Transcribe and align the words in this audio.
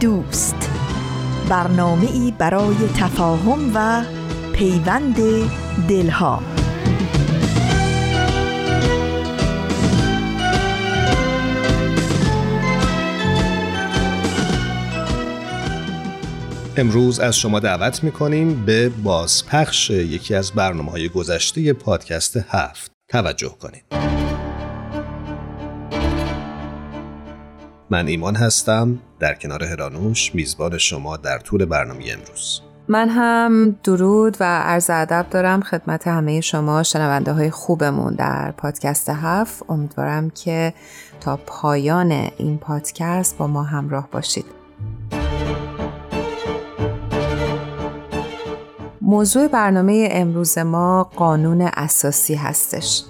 دوست. 0.00 0.70
برنامه 1.48 2.10
ای 2.12 2.34
برای 2.38 2.76
تفاهم 2.96 3.70
و 3.74 4.04
پیوند 4.52 5.16
دلها. 5.88 6.42
امروز 16.76 17.20
از 17.20 17.38
شما 17.38 17.60
دعوت 17.60 18.04
می‌کنیم 18.04 18.64
به 18.64 18.88
بازپخش 18.88 19.90
یکی 19.90 20.34
از 20.34 20.52
برنامه 20.52 20.90
های 20.90 21.08
گذشته 21.08 21.72
پادکست 21.72 22.36
هفت. 22.36 22.90
توجه 23.08 23.54
کنید. 23.60 24.25
من 27.90 28.06
ایمان 28.06 28.36
هستم. 28.36 28.98
در 29.18 29.34
کنار 29.34 29.64
هرانوش 29.64 30.34
میزبان 30.34 30.78
شما 30.78 31.16
در 31.16 31.38
طول 31.38 31.64
برنامه 31.64 32.04
امروز. 32.12 32.60
من 32.88 33.08
هم 33.08 33.76
درود 33.84 34.36
و 34.40 34.44
عرض 34.44 34.90
ادب 34.90 35.26
دارم 35.30 35.60
خدمت 35.60 36.08
همه 36.08 36.40
شما 36.40 36.82
شنونده 36.82 37.32
های 37.32 37.50
خوبمون 37.50 38.14
در 38.14 38.52
پادکست 38.52 39.08
هفت. 39.08 39.64
امیدوارم 39.68 40.30
که 40.30 40.74
تا 41.20 41.36
پایان 41.46 42.12
این 42.12 42.58
پادکست 42.58 43.38
با 43.38 43.46
ما 43.46 43.62
همراه 43.62 44.08
باشید. 44.12 44.46
موضوع 49.00 49.48
برنامه 49.48 50.08
امروز 50.10 50.58
ما 50.58 51.04
قانون 51.04 51.60
اساسی 51.62 52.34
هستش. 52.34 53.04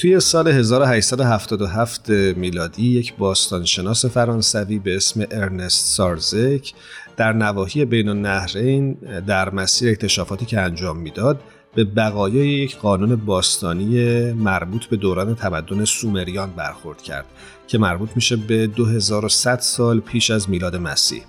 توی 0.00 0.20
سال 0.20 0.48
1877 0.48 2.10
میلادی 2.10 2.98
یک 2.98 3.16
باستانشناس 3.16 4.04
فرانسوی 4.04 4.78
به 4.78 4.96
اسم 4.96 5.26
ارنست 5.30 5.86
سارزک 5.86 6.72
در 7.16 7.32
نواحی 7.32 7.84
بین 7.84 8.08
النهرین 8.08 8.92
در 9.26 9.50
مسیر 9.50 9.90
اکتشافاتی 9.90 10.46
که 10.46 10.60
انجام 10.60 10.96
می‌داد 10.96 11.40
به 11.74 11.84
بقایای 11.84 12.48
یک 12.48 12.76
قانون 12.76 13.16
باستانی 13.16 14.32
مربوط 14.32 14.84
به 14.84 14.96
دوران 14.96 15.34
تمدن 15.34 15.84
سومریان 15.84 16.50
برخورد 16.50 17.02
کرد 17.02 17.26
که 17.68 17.78
مربوط 17.78 18.10
میشه 18.14 18.36
به 18.36 18.66
2100 18.66 19.58
سال 19.58 20.00
پیش 20.00 20.30
از 20.30 20.50
میلاد 20.50 20.76
مسیح. 20.76 21.22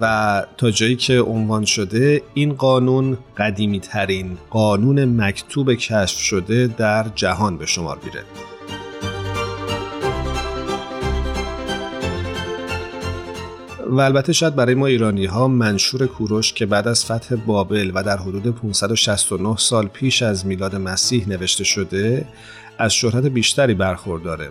و 0.00 0.44
تا 0.56 0.70
جایی 0.70 0.96
که 0.96 1.18
عنوان 1.18 1.64
شده 1.64 2.22
این 2.34 2.52
قانون 2.54 3.18
قدیمی 3.36 3.80
ترین 3.80 4.38
قانون 4.50 5.04
مکتوب 5.20 5.74
کشف 5.74 6.18
شده 6.18 6.66
در 6.66 7.06
جهان 7.14 7.58
به 7.58 7.66
شمار 7.66 7.98
میره. 8.04 8.22
و 13.90 14.00
البته 14.00 14.32
شاید 14.32 14.54
برای 14.54 14.74
ما 14.74 14.86
ایرانی 14.86 15.24
ها 15.24 15.48
منشور 15.48 16.06
کوروش 16.06 16.52
که 16.52 16.66
بعد 16.66 16.88
از 16.88 17.04
فتح 17.04 17.36
بابل 17.36 17.92
و 17.94 18.02
در 18.02 18.16
حدود 18.16 18.54
569 18.54 19.56
سال 19.56 19.86
پیش 19.86 20.22
از 20.22 20.46
میلاد 20.46 20.76
مسیح 20.76 21.28
نوشته 21.28 21.64
شده 21.64 22.26
از 22.78 22.94
شهرت 22.94 23.26
بیشتری 23.26 23.74
برخورداره. 23.74 24.48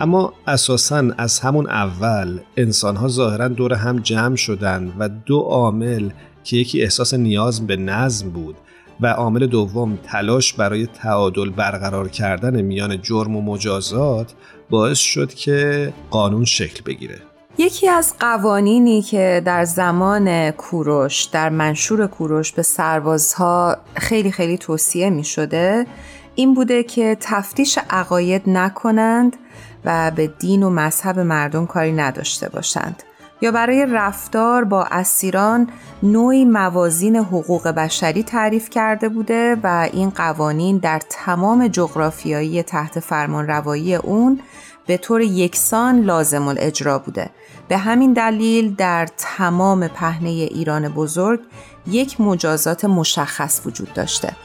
اما 0.00 0.32
اساسا 0.46 1.10
از 1.18 1.40
همون 1.40 1.66
اول 1.66 2.40
انسان 2.56 2.96
ها 2.96 3.08
ظاهرا 3.08 3.48
دور 3.48 3.74
هم 3.74 3.98
جمع 3.98 4.36
شدن 4.36 4.92
و 4.98 5.08
دو 5.08 5.38
عامل 5.40 6.10
که 6.44 6.56
یکی 6.56 6.82
احساس 6.82 7.14
نیاز 7.14 7.66
به 7.66 7.76
نظم 7.76 8.30
بود 8.30 8.56
و 9.00 9.06
عامل 9.06 9.46
دوم 9.46 9.98
تلاش 10.02 10.52
برای 10.52 10.86
تعادل 10.86 11.50
برقرار 11.50 12.08
کردن 12.08 12.60
میان 12.60 13.02
جرم 13.02 13.36
و 13.36 13.42
مجازات 13.42 14.34
باعث 14.70 14.98
شد 14.98 15.34
که 15.34 15.92
قانون 16.10 16.44
شکل 16.44 16.82
بگیره. 16.86 17.18
یکی 17.58 17.88
از 17.88 18.14
قوانینی 18.20 19.02
که 19.02 19.42
در 19.44 19.64
زمان 19.64 20.50
کوروش 20.50 21.24
در 21.24 21.48
منشور 21.48 22.06
کوروش 22.06 22.52
به 22.52 22.62
سربازها 22.62 23.76
خیلی 23.96 24.32
خیلی 24.32 24.58
توصیه 24.58 25.10
می 25.10 25.24
شده 25.24 25.86
این 26.34 26.54
بوده 26.54 26.82
که 26.82 27.16
تفتیش 27.20 27.78
عقاید 27.90 28.42
نکنند 28.46 29.36
و 29.84 30.10
به 30.10 30.26
دین 30.26 30.62
و 30.62 30.70
مذهب 30.70 31.18
مردم 31.18 31.66
کاری 31.66 31.92
نداشته 31.92 32.48
باشند. 32.48 33.02
یا 33.42 33.52
برای 33.52 33.86
رفتار 33.90 34.64
با 34.64 34.84
اسیران 34.90 35.68
نوعی 36.02 36.44
موازین 36.44 37.16
حقوق 37.16 37.68
بشری 37.68 38.22
تعریف 38.22 38.70
کرده 38.70 39.08
بوده 39.08 39.56
و 39.62 39.88
این 39.92 40.10
قوانین 40.10 40.78
در 40.78 41.00
تمام 41.10 41.68
جغرافیایی 41.68 42.62
تحت 42.62 43.00
فرمان 43.00 43.46
روایی 43.46 43.94
اون 43.94 44.40
به 44.86 44.96
طور 44.96 45.20
یکسان 45.20 46.00
لازم 46.00 46.48
الاجرا 46.48 46.98
بوده. 46.98 47.30
به 47.68 47.76
همین 47.76 48.12
دلیل 48.12 48.74
در 48.74 49.08
تمام 49.16 49.88
پهنه 49.88 50.28
ایران 50.28 50.88
بزرگ 50.88 51.40
یک 51.86 52.20
مجازات 52.20 52.84
مشخص 52.84 53.60
وجود 53.66 53.92
داشته. 53.92 54.36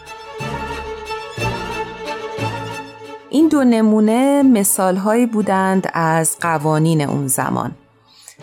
این 3.35 3.47
دو 3.47 3.63
نمونه 3.63 4.44
مثال 4.44 4.96
هایی 4.96 5.25
بودند 5.25 5.90
از 5.94 6.38
قوانین 6.41 7.01
اون 7.01 7.28
زمان. 7.28 7.72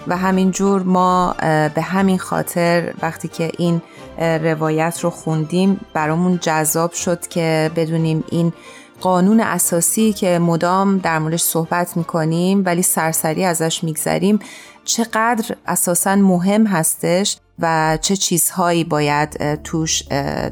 و 0.06 0.16
همینجور 0.16 0.82
ما 0.82 1.34
به 1.75 1.82
همین 1.82 2.19
خاطر 2.19 2.94
وقتی 3.02 3.28
که 3.28 3.50
این 3.58 3.82
روایت 4.19 5.00
رو 5.00 5.10
خوندیم 5.10 5.81
برامون 5.94 6.38
جذاب 6.42 6.92
شد 6.92 7.26
که 7.28 7.70
بدونیم 7.76 8.25
این 8.31 8.52
قانون 9.00 9.41
اساسی 9.41 10.12
که 10.12 10.38
مدام 10.38 10.98
در 10.98 11.19
موردش 11.19 11.42
صحبت 11.42 11.97
می‌کنیم 11.97 12.62
ولی 12.66 12.82
سرسری 12.82 13.44
ازش 13.44 13.84
میگذریم 13.84 14.38
چقدر 14.84 15.56
اساسا 15.66 16.16
مهم 16.16 16.66
هستش 16.66 17.36
و 17.58 17.98
چه 18.00 18.16
چیزهایی 18.16 18.84
باید 18.84 19.62
توش 19.62 20.02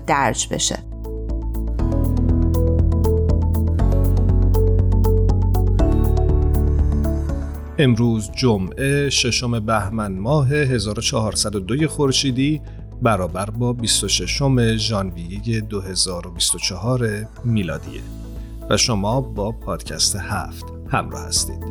درج 0.07 0.49
بشه. 0.49 0.90
امروز 7.81 8.31
جمعه 8.37 9.11
ششم 9.11 9.61
بهمن 9.61 10.19
ماه 10.19 10.49
1402 10.53 11.89
خورشیدی 11.89 12.61
برابر 13.03 13.51
با 13.51 13.73
26 13.73 14.43
ژانویه 14.77 15.61
2024 15.61 17.09
میلادیه 17.45 18.01
و 18.71 18.77
شما 18.77 19.21
با 19.21 19.53
پادکست 19.53 20.17
هفت 20.17 20.65
همراه 20.89 21.27
هستید. 21.27 21.65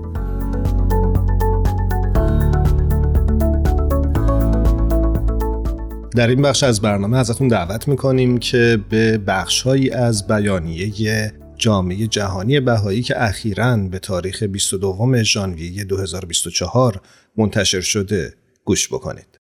در 6.16 6.28
این 6.28 6.42
بخش 6.42 6.64
از 6.64 6.82
برنامه 6.82 7.18
ازتون 7.18 7.48
دعوت 7.48 7.88
می‌کنیم 7.88 8.38
که 8.38 8.80
به 8.90 9.18
بخشهایی 9.18 9.90
از 9.90 10.28
بیانیه 10.28 11.34
جامعه 11.60 12.08
جهانی 12.08 12.60
بهایی 12.60 13.02
که 13.02 13.24
اخیرا 13.24 13.78
به 13.78 14.00
تاریخ 14.00 14.44
22 14.44 15.24
ژانویه 15.24 15.84
2024 15.84 17.02
منتشر 17.38 17.82
شده 17.82 18.34
گوش 18.66 18.88
بکنید. 18.88 19.40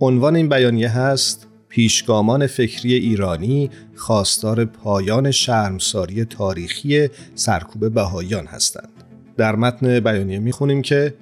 عنوان 0.00 0.36
این 0.36 0.48
بیانیه 0.48 0.88
هست 0.88 1.46
پیشگامان 1.68 2.46
فکری 2.46 2.94
ایرانی 2.94 3.70
خواستار 3.94 4.64
پایان 4.64 5.30
شرمساری 5.30 6.24
تاریخی 6.24 7.08
سرکوب 7.34 7.94
بهاییان 7.94 8.46
هستند. 8.46 8.88
در 9.36 9.56
متن 9.56 10.00
بیانیه 10.00 10.38
می‌خونیم 10.38 10.82
که 10.82 11.14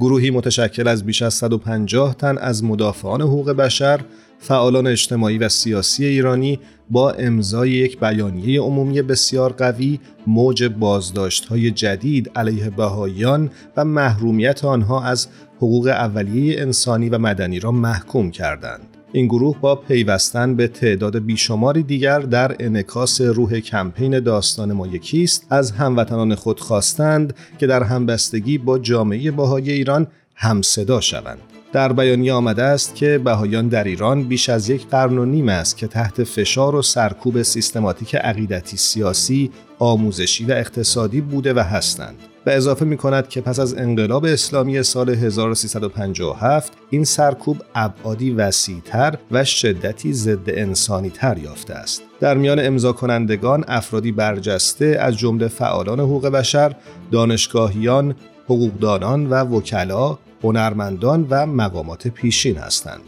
گروهی 0.00 0.30
متشکل 0.30 0.88
از 0.88 1.04
بیش 1.04 1.22
از 1.22 1.34
150 1.34 2.14
تن 2.14 2.38
از 2.38 2.64
مدافعان 2.64 3.20
حقوق 3.20 3.50
بشر، 3.50 4.00
فعالان 4.38 4.86
اجتماعی 4.86 5.38
و 5.38 5.48
سیاسی 5.48 6.04
ایرانی 6.04 6.60
با 6.90 7.10
امضای 7.10 7.70
یک 7.70 8.00
بیانیه 8.00 8.60
عمومی 8.60 9.02
بسیار 9.02 9.52
قوی 9.52 10.00
موج 10.26 10.64
بازداشت 10.64 11.44
های 11.44 11.70
جدید 11.70 12.30
علیه 12.36 12.70
بهاییان 12.70 13.50
و 13.76 13.84
محرومیت 13.84 14.64
آنها 14.64 15.02
از 15.02 15.28
حقوق 15.56 15.86
اولیه 15.86 16.60
انسانی 16.62 17.08
و 17.08 17.18
مدنی 17.18 17.60
را 17.60 17.72
محکوم 17.72 18.30
کردند. 18.30 18.87
این 19.12 19.26
گروه 19.26 19.60
با 19.60 19.74
پیوستن 19.76 20.56
به 20.56 20.68
تعداد 20.68 21.18
بیشماری 21.18 21.82
دیگر 21.82 22.18
در 22.18 22.56
انکاس 22.60 23.20
روح 23.20 23.60
کمپین 23.60 24.20
داستان 24.20 24.72
ما 24.72 24.86
یکیست 24.86 25.46
از 25.50 25.70
هموطنان 25.70 26.34
خود 26.34 26.60
خواستند 26.60 27.34
که 27.58 27.66
در 27.66 27.82
همبستگی 27.82 28.58
با 28.58 28.78
جامعه 28.78 29.30
باهای 29.30 29.72
ایران 29.72 30.06
همصدا 30.34 31.00
شوند. 31.00 31.38
در 31.72 31.92
بیانیه 31.92 32.32
آمده 32.32 32.62
است 32.62 32.94
که 32.94 33.18
بهایان 33.24 33.68
در 33.68 33.84
ایران 33.84 34.22
بیش 34.24 34.48
از 34.48 34.68
یک 34.70 34.86
قرن 34.86 35.18
و 35.18 35.24
نیم 35.24 35.48
است 35.48 35.76
که 35.76 35.86
تحت 35.86 36.24
فشار 36.24 36.74
و 36.74 36.82
سرکوب 36.82 37.42
سیستماتیک 37.42 38.14
عقیدتی 38.14 38.76
سیاسی، 38.76 39.50
آموزشی 39.78 40.44
و 40.44 40.52
اقتصادی 40.52 41.20
بوده 41.20 41.54
و 41.54 41.58
هستند. 41.58 42.16
و 42.48 42.50
اضافه 42.50 42.84
می 42.84 42.96
کند 42.96 43.28
که 43.28 43.40
پس 43.40 43.58
از 43.58 43.74
انقلاب 43.74 44.24
اسلامی 44.24 44.82
سال 44.82 45.10
1357 45.10 46.72
این 46.90 47.04
سرکوب 47.04 47.56
ابعادی 47.74 48.30
وسیعتر 48.30 49.18
و 49.30 49.44
شدتی 49.44 50.12
ضد 50.12 50.50
انسانی 50.50 51.10
تر 51.10 51.38
یافته 51.38 51.74
است. 51.74 52.02
در 52.20 52.36
میان 52.36 52.66
امضا 52.66 52.92
کنندگان 52.92 53.64
افرادی 53.68 54.12
برجسته 54.12 54.96
از 55.00 55.16
جمله 55.16 55.48
فعالان 55.48 56.00
حقوق 56.00 56.26
بشر، 56.26 56.74
دانشگاهیان، 57.12 58.14
حقوقدانان 58.44 59.26
و 59.26 59.34
وکلا، 59.34 60.18
هنرمندان 60.42 61.26
و 61.30 61.46
مقامات 61.46 62.08
پیشین 62.08 62.56
هستند. 62.56 63.02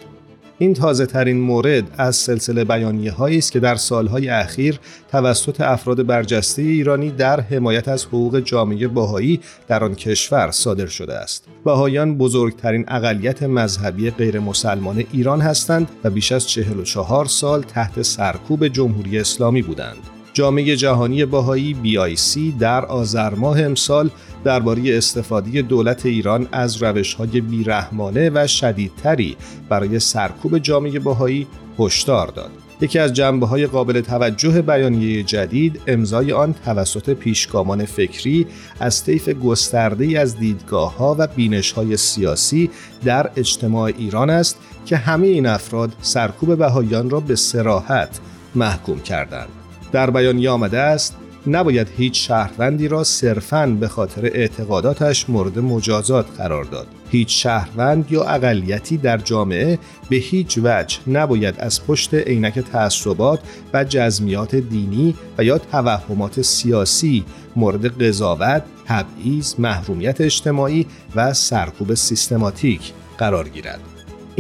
این 0.63 0.75
تازه 0.75 1.07
ترین 1.07 1.41
مورد 1.41 1.85
از 1.99 2.17
سلسله 2.17 2.65
بیانیه 2.65 3.13
هایی 3.13 3.39
است 3.39 3.53
که 3.53 3.61
در 3.61 3.75
سالهای 3.75 4.29
اخیر 4.29 4.81
توسط 5.11 5.61
افراد 5.61 6.07
برجسته 6.07 6.63
ایرانی 6.63 7.11
در 7.11 7.41
حمایت 7.41 7.89
از 7.89 8.05
حقوق 8.05 8.41
جامعه 8.41 8.89
باهایی 8.89 9.41
در 9.69 9.85
آن 9.85 9.95
کشور 9.95 10.51
صادر 10.51 10.87
شده 10.87 11.15
است. 11.15 11.45
بهایان 11.65 12.19
بزرگترین 12.19 12.85
اقلیت 12.89 13.43
مذهبی 13.43 14.11
غیر 14.11 14.41
مسلمان 14.41 15.05
ایران 15.13 15.41
هستند 15.41 15.89
و 16.05 16.11
بیش 16.11 16.33
از 16.33 16.49
44 16.49 17.25
سال 17.25 17.63
تحت 17.63 18.03
سرکوب 18.03 18.69
جمهوری 18.69 19.19
اسلامی 19.19 19.63
بودند. 19.63 20.20
جامعه 20.33 20.77
جهانی 20.77 21.25
باهایی 21.25 21.77
BIC 21.85 22.39
در 22.59 22.85
آذر 22.85 23.35
ماه 23.35 23.63
امسال 23.63 24.11
درباره 24.45 24.99
استفاده 24.99 25.63
دولت 25.63 26.07
ایران 26.07 26.49
از 26.53 26.83
روش‌های 26.83 27.41
بیرحمانه 27.41 28.31
و 28.35 28.47
شدیدتری 28.47 29.37
برای 29.69 29.99
سرکوب 29.99 30.59
جامعه 30.59 30.99
باهایی 30.99 31.47
هشدار 31.79 32.27
داد. 32.27 32.51
یکی 32.81 32.99
از 32.99 33.13
جنبه 33.13 33.47
های 33.47 33.67
قابل 33.67 34.01
توجه 34.01 34.63
بیانیه 34.63 35.23
جدید 35.23 35.81
امضای 35.87 36.33
آن 36.33 36.55
توسط 36.65 37.11
پیشگامان 37.11 37.85
فکری 37.85 38.47
از 38.81 39.05
طیف 39.05 39.29
گسترده 39.29 40.21
از 40.21 40.37
دیدگاه 40.37 40.97
ها 40.97 41.17
و 41.19 41.27
بینش 41.27 41.73
های 41.73 41.97
سیاسی 41.97 42.71
در 43.05 43.31
اجتماع 43.37 43.93
ایران 43.99 44.31
است 44.31 44.57
که 44.87 44.97
همه 44.97 45.27
این 45.27 45.47
افراد 45.47 45.93
سرکوب 46.03 46.59
بهاییان 46.59 47.11
را 47.11 47.21
به 47.21 47.37
سراحت 47.37 48.21
محکوم 48.55 49.01
کردند. 49.01 49.60
در 49.93 50.11
بیانیه 50.11 50.51
آمده 50.51 50.79
است 50.79 51.17
نباید 51.47 51.89
هیچ 51.97 52.29
شهروندی 52.29 52.89
را 52.89 53.05
صرفاً 53.05 53.67
به 53.67 53.89
خاطر 53.89 54.25
اعتقاداتش 54.25 55.31
مورد 55.31 55.59
مجازات 55.59 56.27
قرار 56.39 56.65
داد. 56.65 56.87
هیچ 57.11 57.43
شهروند 57.43 58.13
یا 58.13 58.25
اقلیتی 58.25 58.97
در 58.97 59.19
جامعه 59.19 59.79
به 60.09 60.17
هیچ 60.17 60.59
وجه 60.63 60.99
نباید 61.07 61.55
از 61.59 61.87
پشت 61.87 62.15
عینک 62.15 62.59
تعصبات 62.59 63.41
و 63.75 63.85
جزمیات 63.85 64.55
دینی 64.55 65.15
و 65.39 65.45
یا 65.45 65.59
توهمات 65.59 66.43
سیاسی 66.43 67.25
مورد 67.57 68.03
قضاوت، 68.03 68.63
تبعیض، 68.87 69.55
محرومیت 69.59 70.21
اجتماعی 70.21 70.87
و 71.17 71.35
سرکوب 71.35 71.95
سیستماتیک 71.95 72.93
قرار 73.19 73.49
گیرد. 73.49 73.90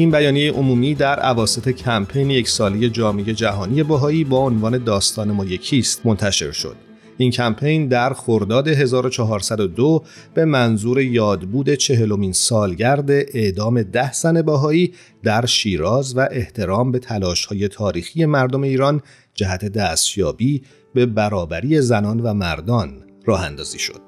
این 0.00 0.10
بیانیه 0.10 0.52
عمومی 0.52 0.94
در 0.94 1.20
عواست 1.20 1.68
کمپین 1.68 2.30
یک 2.30 2.48
سالی 2.48 2.90
جامعه 2.90 3.34
جهانی 3.34 3.82
بهایی 3.82 4.24
با 4.24 4.38
عنوان 4.38 4.84
داستان 4.84 5.30
ما 5.30 5.44
یکیست 5.44 6.06
منتشر 6.06 6.52
شد. 6.52 6.76
این 7.16 7.30
کمپین 7.30 7.88
در 7.88 8.12
خرداد 8.12 8.68
1402 8.68 10.04
به 10.34 10.44
منظور 10.44 11.00
یادبود 11.00 11.74
چهلمین 11.74 12.32
سالگرد 12.32 13.10
اعدام 13.10 13.82
ده 13.82 14.12
زن 14.12 14.42
باهایی 14.42 14.94
در 15.22 15.46
شیراز 15.46 16.16
و 16.16 16.28
احترام 16.30 16.92
به 16.92 16.98
تلاش‌های 16.98 17.68
تاریخی 17.68 18.24
مردم 18.24 18.62
ایران 18.62 19.02
جهت 19.34 19.64
دستیابی 19.64 20.62
به 20.94 21.06
برابری 21.06 21.80
زنان 21.80 22.20
و 22.20 22.34
مردان 22.34 23.04
راه 23.26 23.44
اندازی 23.44 23.78
شد. 23.78 24.00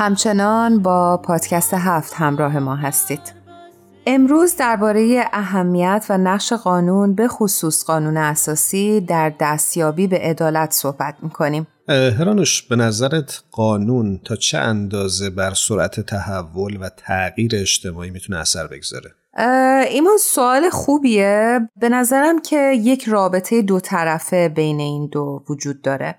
همچنان 0.00 0.82
با 0.82 1.16
پادکست 1.16 1.74
هفت 1.74 2.14
همراه 2.14 2.58
ما 2.58 2.76
هستید. 2.76 3.20
امروز 4.06 4.56
درباره 4.56 5.24
اهمیت 5.32 6.06
و 6.08 6.18
نقش 6.18 6.52
قانون 6.52 7.14
به 7.14 7.28
خصوص 7.28 7.84
قانون 7.84 8.16
اساسی 8.16 9.00
در 9.00 9.32
دستیابی 9.40 10.06
به 10.06 10.18
عدالت 10.18 10.72
صحبت 10.72 11.14
می‌کنیم. 11.22 11.66
هرانوش 11.88 12.62
به 12.62 12.76
نظرت 12.76 13.42
قانون 13.50 14.20
تا 14.24 14.36
چه 14.36 14.58
اندازه 14.58 15.30
بر 15.30 15.54
سرعت 15.54 16.00
تحول 16.00 16.76
و 16.80 16.88
تغییر 16.88 17.52
اجتماعی 17.54 18.10
می‌تونه 18.10 18.38
اثر 18.38 18.66
بگذاره؟ 18.66 19.14
ایمان 19.36 20.16
سوال 20.20 20.70
خوبیه. 20.70 21.60
به 21.76 21.88
نظرم 21.88 22.42
که 22.42 22.72
یک 22.72 23.04
رابطه 23.04 23.62
دو 23.62 23.80
طرفه 23.80 24.48
بین 24.48 24.80
این 24.80 25.06
دو 25.06 25.42
وجود 25.48 25.82
داره. 25.82 26.14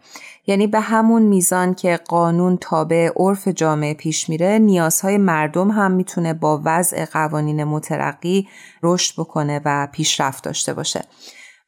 یعنی 0.48 0.68
به 0.68 0.80
همون 0.80 1.22
میزان 1.22 1.74
که 1.74 2.00
قانون 2.08 2.58
تابع 2.58 3.10
عرف 3.16 3.48
جامعه 3.48 3.94
پیش 3.94 4.30
میره 4.30 4.60
نیازهای 4.60 5.18
مردم 5.18 5.72
هم 5.72 5.92
می‌تونه 5.92 6.34
با 6.34 6.62
وضع 6.66 7.06
قوانین 7.06 7.64
مترقی 7.64 8.48
رشد 8.84 9.22
بکنه 9.22 9.62
و 9.66 9.88
پیشرفت 9.92 10.44
داشته 10.44 10.74
باشه. 10.74 11.02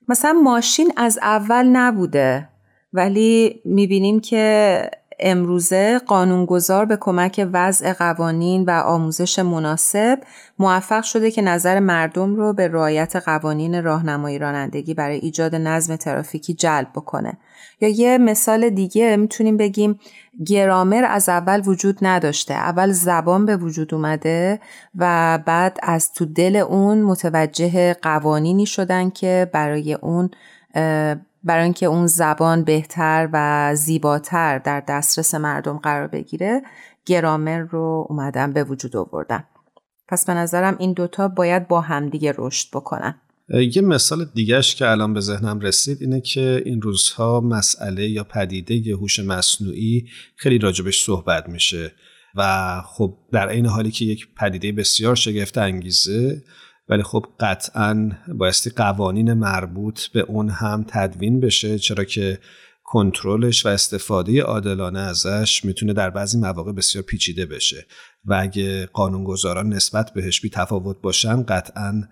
مثلا 0.08 0.34
ماشین 0.34 0.94
از 0.98 1.20
اول 1.22 1.66
نبوده 1.68 2.50
ولی 2.94 3.62
می‌بینیم 3.66 4.20
که 4.20 4.82
امروزه 5.24 6.00
قانونگذار 6.00 6.86
به 6.86 6.98
کمک 7.01 7.50
وضع 7.53 7.94
قوانین 7.94 8.65
و 8.65 8.72
آموزش 8.72 9.39
مناسب 9.39 10.20
موفق 10.60 11.03
شده 11.03 11.32
که 11.32 11.42
نظر 11.42 11.80
مردم 11.80 12.36
رو 12.36 12.53
به 12.53 12.68
رعایت 12.68 13.15
قوانین 13.15 13.84
راهنمایی 13.84 14.39
رانندگی 14.39 14.94
برای 14.94 15.18
ایجاد 15.18 15.56
نظم 15.56 15.96
ترافیکی 15.96 16.53
جلب 16.53 16.88
بکنه. 16.96 17.38
یا 17.82 17.89
یه 17.89 18.18
مثال 18.18 18.70
دیگه 18.70 19.15
می‌تونیم 19.15 19.58
بگیم 19.58 20.00
گرامر 20.46 21.06
از 21.10 21.30
اول 21.30 21.62
وجود 21.65 21.98
نداشته. 22.01 22.53
اول 22.53 22.92
زبان 22.92 23.46
به 23.46 23.58
وجود 23.58 23.94
اومده 23.94 24.60
و 24.96 25.39
بعد 25.46 25.77
از 25.84 26.13
تو 26.13 26.25
دل 26.25 26.56
اون 26.56 27.01
متوجه 27.01 27.94
قوانینی 27.94 28.65
شدن 28.65 29.10
که 29.10 29.50
برای 29.53 29.94
اون 29.94 30.30
برای 31.44 31.64
اینکه 31.64 31.86
اون 31.86 32.08
زبان 32.08 32.64
بهتر 32.64 33.30
و 33.34 33.72
زیباتر 33.76 34.60
در 34.60 34.84
دسترس 34.88 35.36
مردم 35.36 35.78
قرار 35.78 36.08
بگیره 36.08 36.62
گرامر 37.06 37.60
رو 37.60 38.06
اومدن 38.10 38.54
به 38.54 38.64
وجود 38.64 38.96
آوردن. 38.96 39.44
پس 40.08 40.26
به 40.26 40.34
نظرم 40.34 40.76
این 40.80 40.94
دوتا 40.94 41.28
باید 41.28 41.68
با 41.68 41.82
همدیگه 41.82 42.34
رشد 42.38 42.68
بکنن. 42.74 43.16
یه 43.50 43.82
مثال 43.82 44.26
دیگهش 44.34 44.76
که 44.76 44.88
الان 44.88 45.14
به 45.14 45.20
ذهنم 45.20 45.60
رسید 45.60 45.98
اینه 46.02 46.22
که 46.22 46.62
این 46.66 46.82
روزها 46.82 47.42
مسئله 47.42 48.10
یا 48.10 48.24
پدیده 48.24 48.96
هوش 48.96 49.20
مصنوعی 49.20 50.08
خیلی 50.36 50.58
راجبش 50.58 51.04
صحبت 51.04 51.50
میشه 51.50 51.92
و 52.36 52.82
خب 52.86 53.18
در 53.32 53.50
عین 53.50 53.66
حالی 53.66 53.92
که 53.92 54.06
یک 54.06 54.28
پدیده 54.36 54.72
بسیار 54.72 55.16
شگفت 55.16 55.58
انگیزه 55.58 56.44
ولی 56.90 57.04
خب 57.04 57.25
قطعا 57.40 58.12
بایستی 58.28 58.70
قوانین 58.70 59.34
مربوط 59.34 60.08
به 60.08 60.20
اون 60.20 60.50
هم 60.50 60.86
تدوین 60.88 61.40
بشه 61.40 61.80
چرا 61.80 62.04
که 62.04 62.40
کنترلش 62.84 63.66
و 63.66 63.70
استفاده 63.70 64.42
عادلانه 64.42 65.00
ازش 65.00 65.66
می‌تونه 65.66 65.94
در 65.94 66.10
بعضی 66.10 66.38
مواقع 66.38 66.72
بسیار 66.72 67.04
پیچیده 67.04 67.46
بشه. 67.46 67.86
و 68.25 68.38
اگه 68.42 68.86
قانونگذاران 68.86 69.74
نسبت 69.74 70.13
بهش 70.13 70.42
بی 70.42 70.50
تفاوت 70.50 71.02
باشن 71.02 71.44
قطعا 71.44 72.04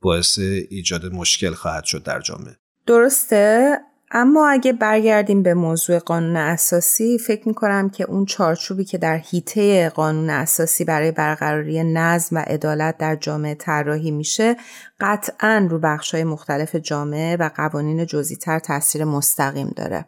باعث 0.00 0.38
ایجاد 0.70 1.06
مشکل 1.06 1.54
خواهد 1.54 1.84
شد 1.84 2.02
در 2.02 2.20
جامعه. 2.20 2.56
درسته؟ 2.86 3.78
اما 4.12 4.48
اگه 4.48 4.72
برگردیم 4.72 5.42
به 5.42 5.54
موضوع 5.54 5.98
قانون 5.98 6.36
اساسی 6.36 7.18
فکر 7.18 7.48
می‌کنم 7.48 7.90
که 7.90 8.04
اون 8.04 8.24
چارچوبی 8.24 8.84
که 8.84 8.98
در 8.98 9.16
حیطه 9.16 9.88
قانون 9.88 10.30
اساسی 10.30 10.84
برای 10.84 11.12
برقراری 11.12 11.84
نظم 11.84 12.36
و 12.36 12.38
عدالت 12.38 12.98
در 12.98 13.16
جامعه 13.16 13.54
طراحی 13.54 14.10
میشه 14.10 14.56
قطعا 15.00 15.68
رو 15.70 15.78
بخشهای 15.78 16.24
مختلف 16.24 16.76
جامعه 16.76 17.36
و 17.36 17.50
قوانین 17.56 18.06
جزیتر 18.06 18.58
تاثیر 18.58 19.04
مستقیم 19.04 19.72
داره 19.76 20.04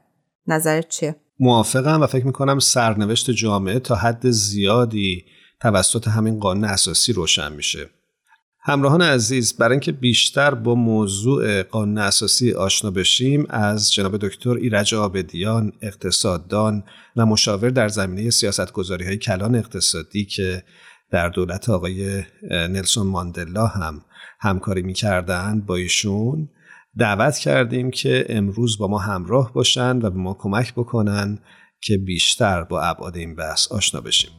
نظرت 0.47 0.89
چیه؟ 0.89 1.17
موافقم 1.41 2.03
و 2.03 2.07
فکر 2.07 2.27
می‌کنم 2.27 2.59
سرنوشت 2.59 3.31
جامعه 3.31 3.79
تا 3.79 3.95
حد 3.95 4.31
زیادی 4.31 5.25
توسط 5.61 6.09
همین 6.09 6.39
قانون 6.39 6.65
اساسی 6.65 7.13
روشن 7.13 7.53
میشه 7.53 7.91
همراهان 8.65 9.03
عزیز 9.03 9.57
برای 9.57 9.73
اینکه 9.73 9.93
بیشتر 9.93 10.55
با 10.55 10.75
موضوع 10.75 11.63
قانون 11.63 11.99
اساسی 11.99 12.53
آشنا 12.53 12.91
بشیم 12.91 13.47
از 13.51 13.93
جناب 13.93 14.17
دکتر 14.17 14.51
ایرج 14.51 14.95
آبدیان 14.95 15.73
اقتصاددان 15.81 16.85
و 17.17 17.27
مشاور 17.27 17.71
در 17.71 17.89
زمینه 17.89 18.31
سیاستگذاری 18.31 19.05
های 19.05 19.17
کلان 19.17 19.55
اقتصادی 19.55 20.25
که 20.25 20.63
در 21.11 21.29
دولت 21.29 21.69
آقای 21.69 22.23
نلسون 22.51 23.07
ماندلا 23.07 23.67
هم 23.67 24.03
همکاری 24.41 24.83
می‌کردند 24.83 25.67
با 25.67 25.77
ایشون 25.77 26.49
دعوت 26.99 27.39
کردیم 27.39 27.91
که 27.91 28.27
امروز 28.29 28.79
با 28.79 28.89
ما 28.89 28.99
همراه 28.99 29.53
باشند 29.53 30.05
و 30.05 30.11
به 30.11 30.19
ما 30.19 30.35
کمک 30.35 30.75
بکنن 30.75 31.39
که 31.81 31.99
بیشتر 31.99 32.63
با 32.63 32.83
ابعاد 32.83 33.17
این 33.17 33.35
بحث 33.35 33.73
آشنا 33.73 34.01
بشیم. 34.01 34.31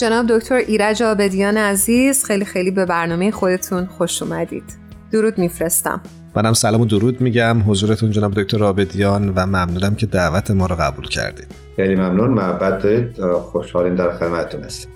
جناب 0.00 0.26
دکتر 0.26 0.54
ایرج 0.54 1.02
آبدیان 1.02 1.56
عزیز 1.56 2.24
خیلی 2.24 2.44
خیلی 2.44 2.70
به 2.70 2.86
برنامه 2.86 3.30
خودتون 3.30 3.86
خوش 3.86 4.22
اومدید. 4.22 4.64
درود 5.12 5.38
میفرستم. 5.38 6.00
منم 6.36 6.52
سلام 6.52 6.80
و 6.80 6.84
درود 6.84 7.20
میگم. 7.20 7.70
حضورتون 7.70 8.10
جناب 8.10 8.34
دکتر 8.34 8.64
آبدیان 8.64 9.28
و 9.28 9.46
ممنونم 9.46 9.94
که 9.94 10.06
دعوت 10.06 10.50
ما 10.50 10.66
رو 10.66 10.76
قبول 10.76 11.08
کردید. 11.08 11.46
خیلی 11.76 11.94
ممنون. 11.94 12.30
محبت 12.30 12.82
دارید 12.82 13.20
خوشحالیم 13.52 13.94
در 13.94 14.18
خدمتتون 14.18 14.62
هستیم. 14.62 14.90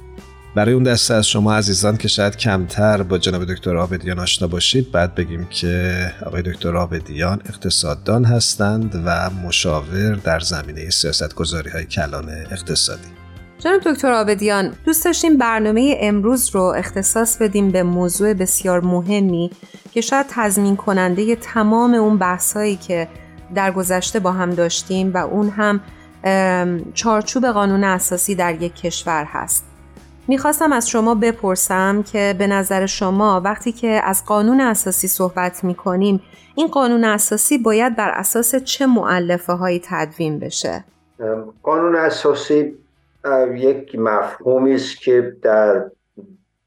برای 0.57 0.75
اون 0.75 0.83
دسته 0.83 1.15
از 1.15 1.29
شما 1.29 1.55
عزیزان 1.55 1.97
که 1.97 2.09
شاید 2.09 2.37
کمتر 2.37 3.03
با 3.03 3.19
جناب 3.19 3.45
دکتر 3.45 3.77
آبدیان 3.77 4.19
آشنا 4.19 4.49
باشید 4.49 4.93
بعد 4.93 5.15
بگیم 5.15 5.47
که 5.51 5.95
آقای 6.27 6.43
دکتر 6.43 6.77
آبدیان 6.77 7.43
اقتصاددان 7.49 8.25
هستند 8.25 9.03
و 9.07 9.31
مشاور 9.31 10.15
در 10.15 10.41
زمینه 10.41 10.91
سیاستگذاری 10.91 11.71
های 11.71 11.85
کلان 11.85 12.29
اقتصادی. 12.51 13.24
جناب 13.65 13.81
دکتر 13.81 14.13
آبدیان 14.13 14.75
دوست 14.85 15.05
داشتیم 15.05 15.39
برنامه 15.39 15.97
امروز 16.01 16.51
رو 16.55 16.63
اختصاص 16.63 17.37
بدیم 17.37 17.71
به 17.71 17.83
موضوع 17.83 18.35
بسیار 18.35 18.81
مهمی 18.81 19.51
که 19.93 20.01
شاید 20.01 20.27
تضمین 20.29 20.77
کننده 20.77 21.37
تمام 21.37 21.95
اون 21.95 22.19
بحثایی 22.19 22.77
که 22.77 23.09
در 23.55 23.73
گذشته 23.73 24.21
با 24.21 24.33
هم 24.33 24.51
داشتیم 24.51 25.15
و 25.15 25.17
اون 25.17 25.49
هم 25.49 25.81
چارچوب 26.95 27.47
قانون 27.47 27.85
اساسی 27.85 28.35
در 28.35 28.63
یک 28.63 28.75
کشور 28.75 29.25
هست. 29.25 29.65
می‌خواستم 30.29 30.73
از 30.73 30.89
شما 30.89 31.15
بپرسم 31.15 32.03
که 32.03 32.35
به 32.39 32.47
نظر 32.47 32.87
شما 32.87 33.41
وقتی 33.45 33.73
که 33.73 34.01
از 34.05 34.25
قانون 34.25 34.61
اساسی 34.61 35.09
صحبت 35.09 35.65
می‌کنیم 35.65 36.23
این 36.55 36.67
قانون 36.67 37.05
اساسی 37.05 37.59
باید 37.59 37.97
بر 37.97 38.11
اساس 38.11 38.55
چه 38.55 38.87
معلفه 38.87 39.53
هایی 39.53 39.83
تدوین 39.85 40.39
بشه؟ 40.39 40.85
قانون 41.63 41.97
اساسی 41.97 42.75
یک 43.55 43.99
مفهومی 43.99 44.75
است 44.75 45.01
که 45.01 45.37
در 45.43 45.91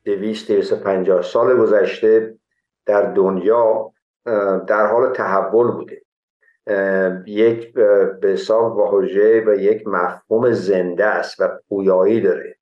دویست 0.06 0.74
پنجاه 0.74 1.22
سال 1.22 1.58
گذشته 1.58 2.36
در 2.86 3.02
دنیا 3.02 3.92
در 4.68 4.88
حال 4.92 5.14
تحول 5.14 5.72
بوده. 5.72 6.02
یک 7.26 7.74
به 8.22 8.30
حساب 8.30 8.78
واژه 8.78 9.44
و 9.48 9.56
یک 9.56 9.88
مفهوم 9.88 10.52
زنده 10.52 11.06
است 11.06 11.42
و 11.42 11.48
پویایی 11.70 12.22
داره. 12.22 12.56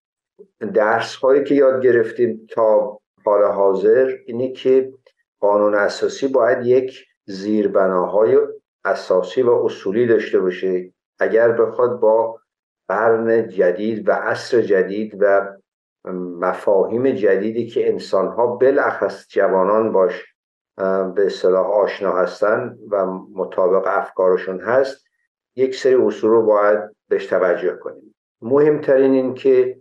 درس 0.73 1.15
هایی 1.15 1.43
که 1.43 1.55
یاد 1.55 1.83
گرفتیم 1.83 2.47
تا 2.49 2.99
حال 3.25 3.43
حاضر 3.43 4.17
اینه 4.25 4.51
که 4.51 4.93
قانون 5.39 5.75
اساسی 5.75 6.27
باید 6.27 6.65
یک 6.65 7.05
زیربناهای 7.25 8.37
اساسی 8.85 9.41
و 9.41 9.51
اصولی 9.51 10.07
داشته 10.07 10.39
باشه. 10.39 10.93
اگر 11.19 11.51
بخواد 11.51 11.99
با 11.99 12.39
قرن 12.87 13.47
جدید 13.47 14.09
و 14.09 14.11
عصر 14.11 14.61
جدید 14.61 15.17
و 15.19 15.53
مفاهیم 16.39 17.11
جدیدی 17.11 17.67
که 17.67 17.89
انسان 17.89 18.27
ها 18.27 18.47
بالاخص 18.47 19.27
جوانان 19.29 19.91
باش 19.91 20.25
به 21.15 21.25
اصطلاح 21.25 21.67
آشنا 21.67 22.11
هستن 22.11 22.77
و 22.91 23.05
مطابق 23.33 23.83
افکارشون 23.87 24.61
هست 24.61 25.05
یک 25.55 25.75
سری 25.75 25.95
اصول 25.95 26.29
رو 26.29 26.45
باید 26.45 26.79
بهش 27.09 27.25
توجه 27.25 27.75
کنیم. 27.75 28.15
مهمترین 28.41 29.11
این 29.11 29.33
که 29.33 29.77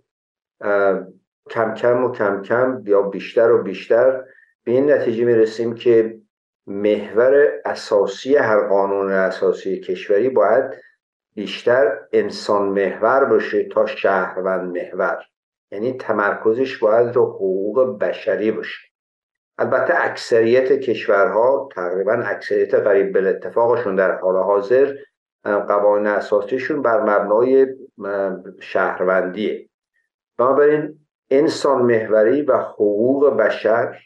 کم 1.50 1.74
کم 1.74 2.04
و 2.04 2.12
کم 2.12 2.42
کم 2.42 2.82
یا 2.86 3.02
بیشتر 3.02 3.52
و 3.52 3.62
بیشتر 3.62 4.24
به 4.64 4.72
این 4.72 4.90
نتیجه 4.90 5.24
می‌رسیم 5.24 5.74
که 5.74 6.18
محور 6.66 7.48
اساسی 7.64 8.36
هر 8.36 8.68
قانون 8.68 9.12
اساسی 9.12 9.80
کشوری 9.80 10.28
باید 10.28 10.64
بیشتر 11.34 11.98
انسان 12.12 12.68
محور 12.68 13.24
باشه 13.24 13.64
تا 13.64 13.86
شهروند 13.86 14.78
محور. 14.78 15.24
یعنی 15.72 15.92
تمرکزش 15.92 16.78
باید 16.78 17.16
رو 17.16 17.24
حقوق 17.24 17.98
بشری 17.98 18.50
باشه. 18.50 18.88
البته 19.58 19.94
اکثریت 19.96 20.72
کشورها 20.72 21.68
تقریبا 21.74 22.12
اکثریت 22.12 22.74
قریب 22.74 23.12
به 23.12 23.28
اتفاقشون 23.28 23.96
در 23.96 24.18
حال 24.18 24.36
حاضر 24.36 24.96
قوانین 25.44 26.06
اساسیشون 26.06 26.82
بر 26.82 27.00
مبنای 27.00 27.66
شهروندیه. 28.60 29.68
بنابراین 30.38 31.06
انسان 31.30 31.82
محوری 31.82 32.42
و 32.42 32.56
حقوق 32.56 33.36
بشر 33.36 33.98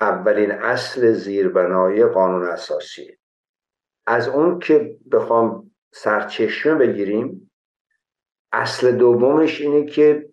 اولین 0.00 0.52
اصل 0.52 1.12
زیربنای 1.12 2.04
قانون 2.04 2.48
اساسیه. 2.48 3.18
از 4.06 4.28
اون 4.28 4.58
که 4.58 4.96
بخوام 5.12 5.67
سرچشمه 5.92 6.74
بگیریم. 6.74 7.50
اصل 8.52 8.92
دومش 8.96 9.60
اینه 9.60 9.84
که 9.84 10.28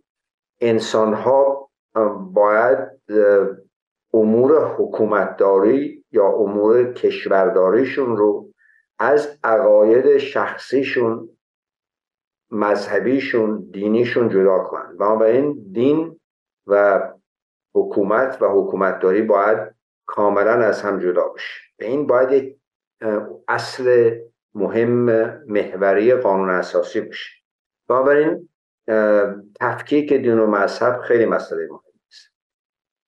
انسان 0.62 1.14
ها 1.14 1.70
باید 2.34 2.78
امور 4.14 4.76
حکومتداری 4.76 6.06
یا 6.12 6.28
امور 6.28 6.94
کشورداریشون 6.94 8.18
رو 8.18 8.50
از 9.00 9.40
عقاید 9.44 10.18
شخصیشون 10.18 11.30
مذهبیشون 12.52 13.70
دینیشون 13.72 14.30
جدا 14.30 14.60
کنن. 14.60 15.22
این 15.22 15.72
دین 15.72 16.20
و 16.68 17.02
حکومت 17.76 18.42
و 18.42 18.46
حکومتداری 18.46 19.22
باید 19.22 19.76
کاملا 20.06 20.52
از 20.52 20.82
هم 20.82 21.00
جدا 21.00 21.28
بشه. 21.28 21.62
این 21.80 22.08
باید 22.08 22.62
اصل 23.48 24.16
مهم 24.56 24.92
محوری 25.48 26.16
قانون 26.16 26.50
اساسی 26.50 27.02
بشه 27.02 27.34
بنابراین 27.88 28.50
تفکیک 29.60 30.14
دین 30.14 30.40
و 30.40 30.48
مذهب 30.48 31.02
خیلی 31.02 31.26
مسئله 31.26 31.68
مهم 31.68 31.82
است. 32.10 32.32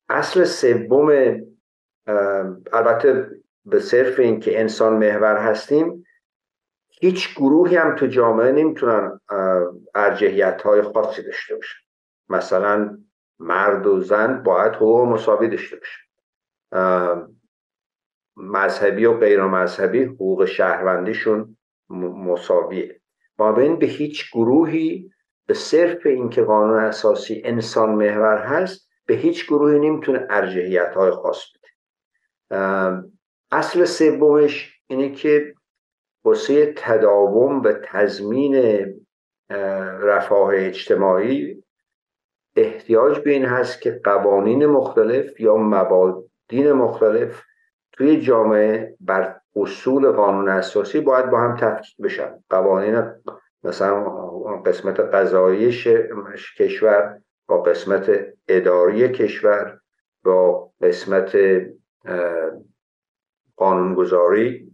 اصل 0.10 0.44
سوم 0.44 1.10
البته 2.74 3.30
به 3.66 3.80
صرف 3.80 4.20
اینکه 4.20 4.60
انسان 4.60 4.94
محور 4.94 5.38
هستیم 5.38 6.06
هیچ 6.89 7.36
گروهی 7.36 7.75
هم 7.75 7.96
تو 7.96 8.08
جامعه 8.08 8.51
نمی‌تونن 8.51 9.20
ارجحیت 9.96 10.62
های 10.62 10.82
خاصی 10.82 11.24
داشته 11.24 11.56
باشن. 11.56 11.80
مثلا 12.30 12.98
مرد 13.39 13.88
و 13.88 14.01
زن 14.01 14.44
باید 14.44 14.75
حقوق 14.75 15.08
مساوی 15.08 15.48
داشته 15.48 15.77
باشن. 15.77 17.37
مذهبی 18.38 19.06
و 19.06 19.13
غیر 19.13 19.44
مذهبی 19.44 20.03
حقوق 20.03 20.46
شهروندیشون 20.46 21.58
مساویه. 21.89 23.01
با 23.38 23.58
این 23.58 23.75
به 23.79 23.86
هیچ 23.86 24.32
گروهی 24.34 25.12
به 25.46 25.53
صرف 25.53 26.06
اینکه 26.06 26.44
قانون 26.44 26.79
اساسی 26.79 27.41
انسان 27.46 27.89
محور 27.89 28.38
هست 28.38 28.89
به 29.06 29.13
هیچ 29.13 29.48
گروهی 29.48 29.79
نمی‌تونه 29.79 30.27
ارجحیت 30.29 30.94
های 30.96 31.12
خاص 31.12 31.44
بده. 31.51 31.67
اصل 33.51 33.86
سومش 33.86 34.82
اینه 34.88 35.12
که 35.12 35.53
واسه 36.24 36.74
تداوم 36.77 37.62
و 37.62 37.74
تضمین 37.84 38.56
رفاه 40.00 40.53
اجتماعی 40.56 41.63
احتیاج 42.56 43.20
به 43.20 43.32
این 43.32 43.46
هست 43.46 43.82
که 43.82 44.01
قوانین 44.03 44.65
مختلف 44.65 45.39
یا 45.39 45.56
مبادین 45.56 46.72
مختلف 46.72 47.44
توی 47.98 48.22
جامعه 48.22 48.96
بر 49.00 49.42
اصول 49.56 50.12
قانون 50.12 50.50
اساسی 50.50 51.00
باید 51.00 51.30
با 51.30 51.39
هم 51.39 51.58
تفکیک 51.58 51.98
بشن. 51.98 52.44
قوانین 52.50 53.04
مثلا 53.63 54.04
قسمت 54.66 55.00
قضایی 55.00 55.72
کشور 56.58 57.20
با 57.48 57.62
قسمت 57.62 58.12
اداری 58.48 59.10
کشور 59.10 59.80
با 60.24 60.72
قسمت 60.82 61.38
قانونگذاری 63.56 64.72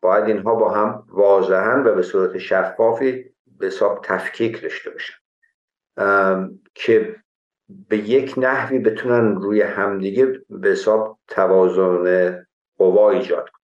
باید 0.00 0.24
اینها 0.24 0.54
با 0.54 0.70
هم 0.70 1.04
واضحا 1.08 1.82
و 1.86 1.94
به 1.94 2.02
صورت 2.02 2.38
شفافی 2.38 3.34
به 3.58 3.66
حساب 3.66 4.00
تفکیک 4.02 4.62
داشته 4.62 4.90
باشن. 4.90 5.14
که 6.74 7.16
به 7.88 7.96
یک 7.96 8.34
نحوی 8.36 8.78
بتونن 8.78 9.36
روی 9.36 9.62
همدیگه 9.62 10.40
به 10.48 10.68
حساب 10.68 11.18
توازن 11.28 12.43
قوا 12.78 13.10
ایجاد 13.10 13.48
کنن 13.48 13.64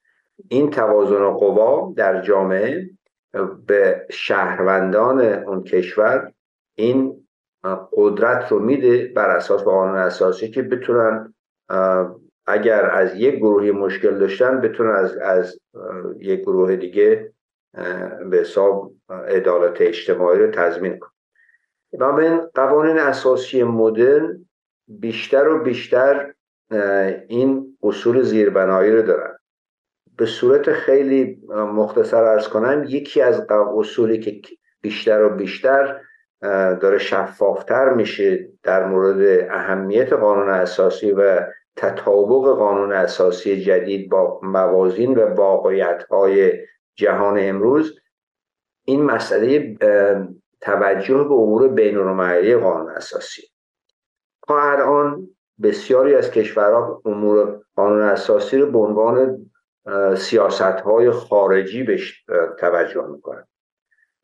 این 0.48 0.70
توازن 0.70 1.30
قوا 1.30 1.92
در 1.96 2.22
جامعه 2.22 2.90
به 3.66 4.06
شهروندان 4.10 5.20
اون 5.20 5.64
کشور 5.64 6.32
این 6.74 7.26
قدرت 7.92 8.52
رو 8.52 8.58
میده 8.58 9.12
بر 9.16 9.30
اساس 9.30 9.62
قانون 9.62 9.98
اساسی 9.98 10.50
که 10.50 10.62
بتونن 10.62 11.34
اگر 12.46 12.90
از 12.90 13.14
یک 13.14 13.34
گروهی 13.34 13.70
مشکل 13.70 14.18
داشتن 14.18 14.60
بتونن 14.60 14.90
از, 14.90 15.16
از 15.16 15.60
یک 16.18 16.40
گروه 16.40 16.76
دیگه 16.76 17.32
به 18.30 18.38
حساب 18.40 18.92
عدالت 19.08 19.80
اجتماعی 19.80 20.38
رو 20.38 20.50
تضمین 20.50 20.98
کنن. 20.98 21.10
این 21.92 22.40
قوانین 22.54 22.98
اساسی 22.98 23.62
مدرن 23.62 24.48
بیشتر 24.88 25.48
و 25.48 25.62
بیشتر 25.62 26.34
این 27.28 27.78
اصول 27.82 28.22
زیربنایی 28.22 28.90
رو 28.90 29.02
دارن. 29.02 29.38
به 30.16 30.26
صورت 30.26 30.72
خیلی 30.72 31.42
مختصر 31.50 32.24
ارز 32.24 32.48
کنم 32.48 32.84
یکی 32.88 33.22
از 33.22 33.46
اصولی 33.50 34.20
که 34.20 34.40
بیشتر 34.80 35.22
و 35.22 35.28
بیشتر 35.28 36.00
داره 36.80 36.98
شفافتر 36.98 37.94
میشه 37.94 38.48
در 38.62 38.86
مورد 38.86 39.48
اهمیت 39.50 40.12
قانون 40.12 40.48
اساسی 40.48 41.12
و 41.12 41.46
تطابق 41.76 42.58
قانون 42.58 42.92
اساسی 42.92 43.60
جدید 43.60 44.10
با 44.10 44.40
موازین 44.42 45.14
و 45.14 45.34
واقعیت 45.34 46.02
های 46.02 46.52
جهان 46.94 47.38
امروز 47.40 48.00
این 48.84 49.02
مسئله 49.02 49.76
توجه 50.60 51.14
به 51.14 51.34
امور 51.34 51.68
بین 51.68 52.58
قانون 52.60 52.90
اساسی. 52.90 53.42
تا 54.48 54.60
الان 54.60 55.28
بسیاری 55.62 56.14
از 56.14 56.30
کشورها 56.30 57.02
امور 57.04 57.60
قانون 57.76 58.02
اساسی 58.02 58.58
رو 58.58 58.70
به 58.70 58.78
عنوان 58.78 59.46
سیاست 60.16 60.62
های 60.62 61.10
خارجی 61.10 61.82
بهش 61.82 62.24
توجه 62.58 63.06
می‌کنن. 63.06 63.44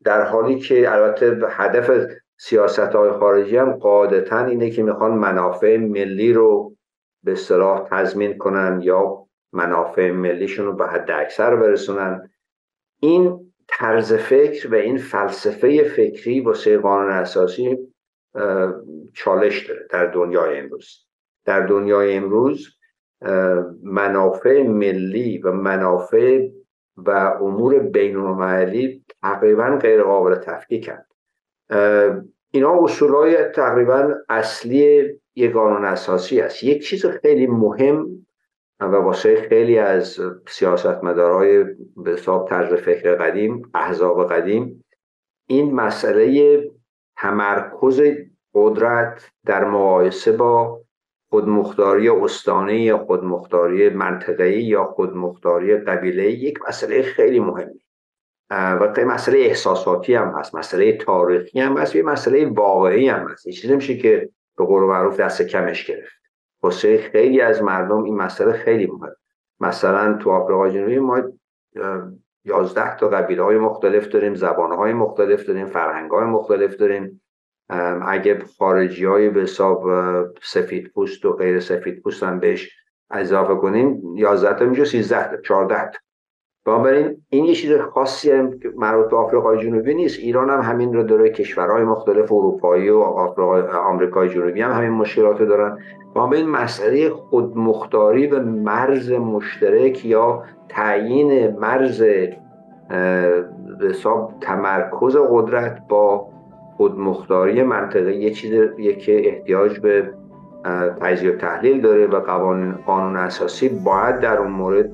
در 0.03 0.21
حالی 0.21 0.59
که 0.59 0.93
البته 0.93 1.39
هدف 1.49 2.07
سیاست 2.37 2.79
های 2.79 3.11
خارجی 3.11 3.57
هم 3.57 3.73
قاعدتا 3.73 4.45
اینه 4.45 4.69
که 4.69 4.83
می‌خوان 4.83 5.11
منافع 5.11 5.77
ملی 5.77 6.33
رو 6.33 6.75
به 7.23 7.31
اصطلاح 7.31 7.87
تضمین 7.89 8.37
کنن 8.37 8.79
یا 8.83 9.27
منافع 9.53 10.11
ملیشون 10.11 10.65
رو 10.65 10.73
به 10.73 10.87
حد 10.87 11.11
اکثر 11.11 11.55
برسونن. 11.55 12.29
این 12.99 13.53
طرز 13.67 14.13
فکر 14.13 14.71
و 14.71 14.75
این 14.75 14.97
فلسفه 14.97 15.83
فکری 15.83 16.41
واسه 16.41 16.77
قانون 16.77 17.11
اساسی 17.11 17.77
چالش 19.13 19.67
داره 19.67 19.87
در 19.89 20.05
دنیای 20.05 20.59
امروز. 20.59 21.04
در 21.45 21.65
دنیای 21.65 22.15
امروز 22.15 22.67
منافع 23.83 24.63
ملی 24.63 25.37
و 25.37 25.51
منافع 25.51 26.47
و 26.97 27.09
امور 27.41 27.79
بین 27.79 28.15
المللی 28.17 29.05
تقریبا 29.21 29.77
غیر 29.81 30.03
قابل 30.03 30.35
تفکیکند 30.35 31.05
اینا 32.51 32.83
اصولای 32.83 33.43
تقریبا 33.43 34.13
اصلی 34.29 35.13
یک 35.35 35.53
قانون 35.53 35.85
اساسی 35.85 36.41
است. 36.41 36.63
یک 36.63 36.87
چیز 36.87 37.05
خیلی 37.05 37.47
مهم 37.47 38.25
و 38.79 38.85
واسه 38.85 39.41
خیلی 39.49 39.77
از 39.77 40.19
سیاستمدارای 40.47 41.63
به 41.97 42.11
حساب 42.11 42.49
طرز 42.49 42.73
فکر 42.73 43.15
قدیم 43.15 43.71
احزاب 43.73 44.29
قدیم 44.33 44.85
این 45.47 45.73
مسئله 45.73 46.59
تمرکز 47.17 48.01
قدرت 48.53 49.29
در 49.45 49.65
مقایسه 49.65 50.31
با 50.31 50.84
خودمختاری 51.29 52.09
استانه 52.09 52.81
یا 52.81 52.97
خودمختاری 52.97 53.89
منطقه‌ای 53.89 54.63
یا 54.63 54.85
خودمختاری 54.85 55.77
قبیله 55.77 56.31
یک 56.31 56.59
مسئله 56.67 57.01
خیلی 57.01 57.39
مهمی. 57.39 57.79
و 58.49 58.93
مسئله 59.05 59.39
احساساتی 59.39 60.13
هم 60.13 60.33
هست 60.39 60.55
مسئله 60.55 60.97
تاریخی 60.97 61.59
هم 61.59 61.77
هست 61.77 61.95
یه 61.95 62.03
مسئله 62.03 62.45
واقعی 62.45 63.09
هم 63.09 63.27
هست. 63.31 63.49
چیزی 63.49 63.67
نمیشه 63.67 63.97
که 63.97 64.29
به 64.57 64.65
قول 64.65 64.83
معروف 64.83 65.19
دست 65.19 65.41
کمش 65.41 65.85
گرفت. 65.85 66.15
واسه 66.63 66.97
خیلی 66.97 67.41
از 67.41 67.63
مردم 67.63 68.03
این 68.03 68.15
مسئله 68.15 68.53
خیلی 68.53 68.85
مهم 68.87 69.15
مثلا 69.59 70.17
تو 70.17 70.31
آفریقای 70.31 70.71
جنوبی 70.71 70.99
ما 70.99 71.21
یازده 72.43 72.97
تا 72.97 73.07
قبیله 73.07 73.43
های 73.43 73.57
مختلف 73.57 74.07
داریم 74.07 74.35
زبان 74.35 74.71
های 74.71 74.93
مختلف 74.93 75.45
داریم 75.45 75.65
فرهنگ 75.65 76.11
های 76.11 76.25
مختلف 76.25 76.75
داریم. 76.75 77.21
اگه 78.07 78.39
خارجی 78.57 79.05
های 79.05 79.29
به 79.29 79.41
حساب 79.41 79.85
سفید 80.41 80.91
پوست 80.93 81.25
و 81.25 81.33
غیر 81.33 81.59
سفید 81.59 82.01
پوست 82.01 82.23
هم 82.23 82.39
بهش 82.39 82.71
اضافه 83.11 83.55
کنیم 83.55 84.01
11 84.15 84.59
تا 84.59 84.65
میشه 84.65 84.85
13 84.85 85.29
تا 85.29 85.41
14 85.41 85.91
تا. 85.91 85.99
بنابراین 86.65 87.17
این 87.29 87.45
یه 87.45 87.53
چیز 87.53 87.79
خاصی 87.79 88.31
هم 88.31 88.59
که 88.59 88.71
مربوط 88.75 89.09
به 89.09 89.17
آفریقای 89.17 89.57
جنوبی 89.57 89.93
نیست. 89.93 90.19
ایران 90.19 90.49
هم 90.49 90.61
همین 90.61 90.93
رو 90.93 91.03
داره 91.03 91.29
کشورهای 91.29 91.83
مختلف 91.83 92.31
اروپایی 92.31 92.89
و 92.89 92.99
آمریکای 93.85 94.29
جنوبی 94.29 94.61
هم 94.61 94.71
همین 94.71 94.89
مشکلات 94.89 95.39
رو 95.39 95.45
دارن. 95.45 95.77
بنابراین 96.15 96.49
مسئله 96.49 97.09
خودمختاری 97.09 98.27
و 98.27 98.39
مرز 98.43 99.11
مشترک 99.11 100.05
یا 100.05 100.43
تعیین 100.69 101.59
مرز 101.59 102.03
حساب 103.89 104.33
تمرکز 104.41 105.17
قدرت 105.29 105.81
با 105.89 106.34
خودمختاری 106.77 107.63
منطقه 107.63 108.15
یه 108.15 108.31
چیزیه 108.31 108.95
که 108.95 109.29
احتیاج 109.29 109.79
به 109.79 110.13
تجزیه 111.01 111.31
و 111.31 111.35
تحلیل 111.35 111.81
داره 111.81 112.07
و 112.07 112.19
قوانین 112.19 112.71
قانون 112.71 113.15
اساسی 113.15 113.69
باید 113.69 114.19
در 114.19 114.37
اون 114.37 114.51
مورد 114.51 114.93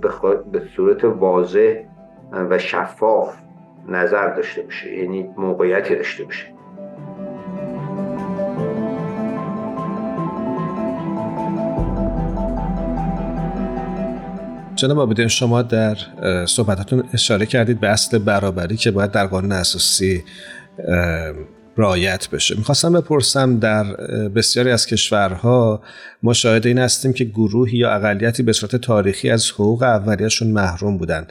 به 0.52 0.62
صورت 0.76 1.04
واضح 1.04 1.76
و 2.32 2.58
شفاف 2.58 3.36
نظر 3.88 4.36
داشته 4.36 4.62
باشه 4.62 4.98
یعنی 4.98 5.30
موقعیتی 5.38 5.96
داشته 5.96 6.24
باشه. 6.24 6.46
جناب 14.76 15.00
آبیدین 15.00 15.28
شما 15.28 15.62
در 15.62 15.96
صحبتاتون 16.46 17.04
اشاره 17.14 17.46
کردید 17.46 17.80
به 17.80 17.88
اصل 17.88 18.20
برابری 18.20 18.78
که 18.78 18.92
باید 18.92 19.12
در 19.12 19.26
قانون 19.26 19.52
اساسی 19.52 20.24
رایت 21.82 22.30
بشه. 22.30 22.58
می‌خواستم 22.58 22.94
بپرسم 22.94 23.60
در 23.60 23.84
بسیاری 24.36 24.72
از 24.72 24.86
کشورها 24.86 25.84
ما 26.24 26.34
شاهد 26.34 26.68
این 26.68 26.78
هستیم 26.78 27.14
که 27.14 27.24
گروهی 27.26 27.78
یا 27.78 27.92
اقلیتی 27.92 28.44
به 28.44 28.54
صورت 28.54 28.76
تاریخی 28.76 29.30
از 29.30 29.52
حقوق 29.52 29.84
اولیهشون 29.84 30.48
محروم 30.48 30.98
بودن. 30.98 31.28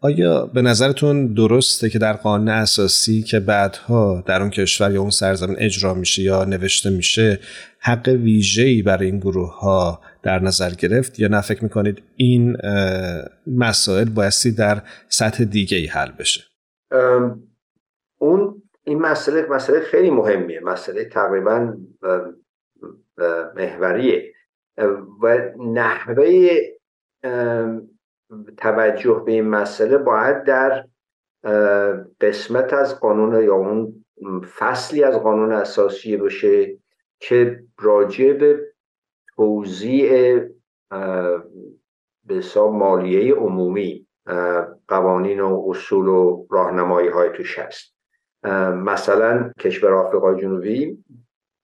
آیا 0.00 0.46
به 0.46 0.62
نظرتون 0.62 1.34
درسته 1.34 1.90
که 1.90 1.98
در 1.98 2.12
قانون 2.12 2.48
اساسی 2.48 3.22
که 3.22 3.40
بعدها 3.40 4.24
در 4.26 4.40
اون 4.40 4.50
کشور 4.50 4.92
یا 4.92 5.00
اون 5.00 5.10
سرزمین 5.10 5.56
اجرا 5.58 5.94
میشه 5.94 6.22
یا 6.22 6.44
نوشته 6.44 6.90
میشه 6.90 7.40
حق 7.80 8.08
ویژه‌ای 8.08 8.82
برای 8.82 9.06
این 9.06 9.18
گروه 9.18 9.58
ها 9.60 10.00
در 10.22 10.38
نظر 10.38 10.70
گرفت؟ 10.70 11.20
یا 11.20 11.28
نه 11.28 11.40
فکر 11.40 11.64
می‌کنید 11.64 12.02
این 12.16 12.56
مسائل 13.46 14.08
بایستی 14.08 14.52
در 14.52 14.82
سطح 15.08 15.44
دیگه 15.44 15.78
ای 15.78 15.86
حل 15.86 16.10
بشه؟ 16.10 16.40
اون 18.18 18.62
این 18.86 18.98
مسئله 18.98 19.46
مسئله 19.46 19.80
خیلی 19.80 20.10
مهمیه. 20.10 20.60
مسئله 20.60 21.04
تقریبا 21.04 21.76
محوریه. 23.56 24.32
و 25.22 25.38
نحوه 25.58 26.48
توجه 28.56 29.22
به 29.26 29.32
این 29.32 29.48
مسئله 29.48 29.98
باید 29.98 30.44
در 30.44 30.84
قسمت 32.20 32.72
از 32.72 33.00
قانون 33.00 33.44
یا 33.44 33.54
اون 33.54 34.04
فصلی 34.58 35.04
از 35.04 35.14
قانون 35.14 35.52
اساسی 35.52 36.16
باشه 36.16 36.78
که 37.20 37.64
راجع 37.78 38.32
به 38.32 38.72
توضیع 39.36 40.38
به 42.24 42.34
حساب 42.34 42.74
مالیه 42.74 43.34
عمومی 43.34 44.06
قوانین 44.88 45.40
و 45.40 45.64
اصول 45.68 46.08
و 46.08 46.46
راهنمایی 46.50 47.08
های 47.08 47.30
توش 47.36 47.58
هست. 47.58 47.95
مثلا 48.84 49.52
کشور 49.60 49.94
آفریقای 49.94 50.40
جنوبی 50.40 51.04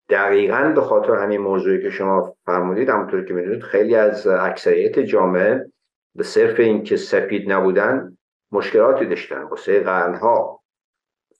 دقیقا 0.08 0.72
به 0.74 0.80
خاطر 0.80 1.14
همین 1.14 1.40
موضوعی 1.40 1.82
که 1.82 1.90
شما 1.90 2.36
فرمودید 2.46 2.88
همونطور 2.88 3.24
که 3.24 3.34
می‌دونید 3.34 3.62
خیلی 3.62 3.94
از 3.94 4.26
اکثریت 4.26 4.98
جامعه 4.98 5.70
به 6.14 6.22
صرف 6.22 6.60
اینکه 6.60 6.96
سپید 6.96 7.52
نبودن 7.52 8.16
مشکلاتی 8.52 9.06
داشتن 9.06 9.42
واسه 9.42 9.80
قرنها. 9.80 10.62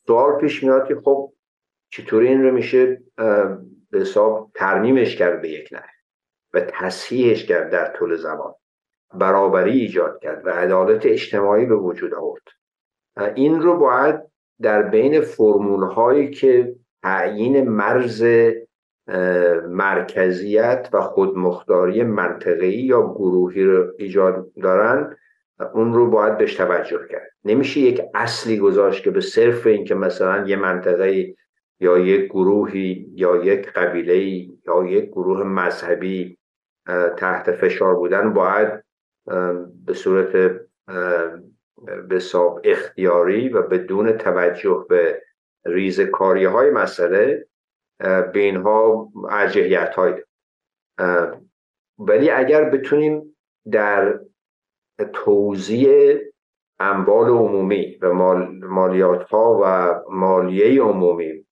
سوال 0.06 0.40
پیش 0.40 0.62
میاد 0.62 0.88
که 0.88 0.94
خب 1.04 1.32
چطوری 1.90 2.28
این 2.28 2.42
رو 2.42 2.52
میشه 2.52 3.02
به 3.90 4.00
حساب 4.00 4.50
ترمیمش 4.54 5.16
کرد 5.16 5.42
به 5.42 5.48
یک 5.48 5.68
نه 5.72 5.84
و 6.54 6.60
تصحیحش 6.60 7.44
کرد 7.44 7.70
در 7.70 7.92
طول 7.92 8.16
زمان. 8.16 8.54
برابری 9.14 9.80
ایجاد 9.80 10.18
کرد 10.22 10.46
و 10.46 10.50
عدالت 10.50 11.06
اجتماعی 11.06 11.66
به 11.66 11.76
وجود 11.76 12.14
آورد. 12.14 12.42
این 13.34 13.62
رو 13.62 13.76
باید 13.76 14.31
در 14.62 14.82
بین 14.82 15.20
فرمول 15.20 15.84
هایی 15.84 16.30
که 16.30 16.74
تعیین 17.02 17.68
مرز 17.68 18.24
مرکزیت 19.68 20.88
و 20.92 21.00
خودمختاری 21.00 22.02
منطقه‌ای 22.02 22.78
یا 22.78 23.02
گروهی 23.02 23.64
رو 23.64 23.92
ایجاد 23.98 24.46
دارن 24.62 25.16
اون 25.74 25.92
رو 25.92 26.10
باید 26.10 26.38
بهش 26.38 26.54
توجه 26.54 27.06
کرد. 27.10 27.30
نمیشه 27.44 27.80
یک 27.80 28.02
اصلی 28.14 28.58
گذاشت 28.58 29.04
که 29.04 29.10
به 29.10 29.20
صرف 29.20 29.66
اینکه 29.66 29.94
مثلا 29.94 30.46
یه 30.46 30.56
منطقه 30.56 31.34
یا 31.80 31.98
یک 31.98 32.24
گروهی 32.24 33.06
یا 33.14 33.44
یک 33.44 33.72
قبیله 33.72 34.16
یا 34.66 34.84
یک 34.86 35.04
گروه 35.04 35.42
مذهبی 35.44 36.38
تحت 37.16 37.52
فشار 37.52 37.94
بودن 37.94 38.32
باید 38.32 38.84
به 39.86 39.94
صورت 39.94 40.60
به 42.08 42.22
اختیاری 42.64 43.48
و 43.48 43.62
بدون 43.62 44.12
توجه 44.12 44.86
به 44.88 45.22
ریز 45.64 46.00
کاری 46.00 46.44
های 46.44 46.70
مسئله 46.70 47.46
به 47.98 48.40
اینها 48.40 49.08
ارجحیت 49.30 49.94
های 49.94 50.14
ولی 51.98 52.30
اگر 52.30 52.70
بتونیم 52.70 53.36
در 53.72 54.20
توزیع 55.12 56.20
اموال 56.80 57.28
عمومی 57.28 57.98
و 58.02 58.12
مالیات 58.68 59.22
ها 59.22 59.60
و 59.62 59.94
مالیه 60.10 60.82
عمومی 60.82 61.46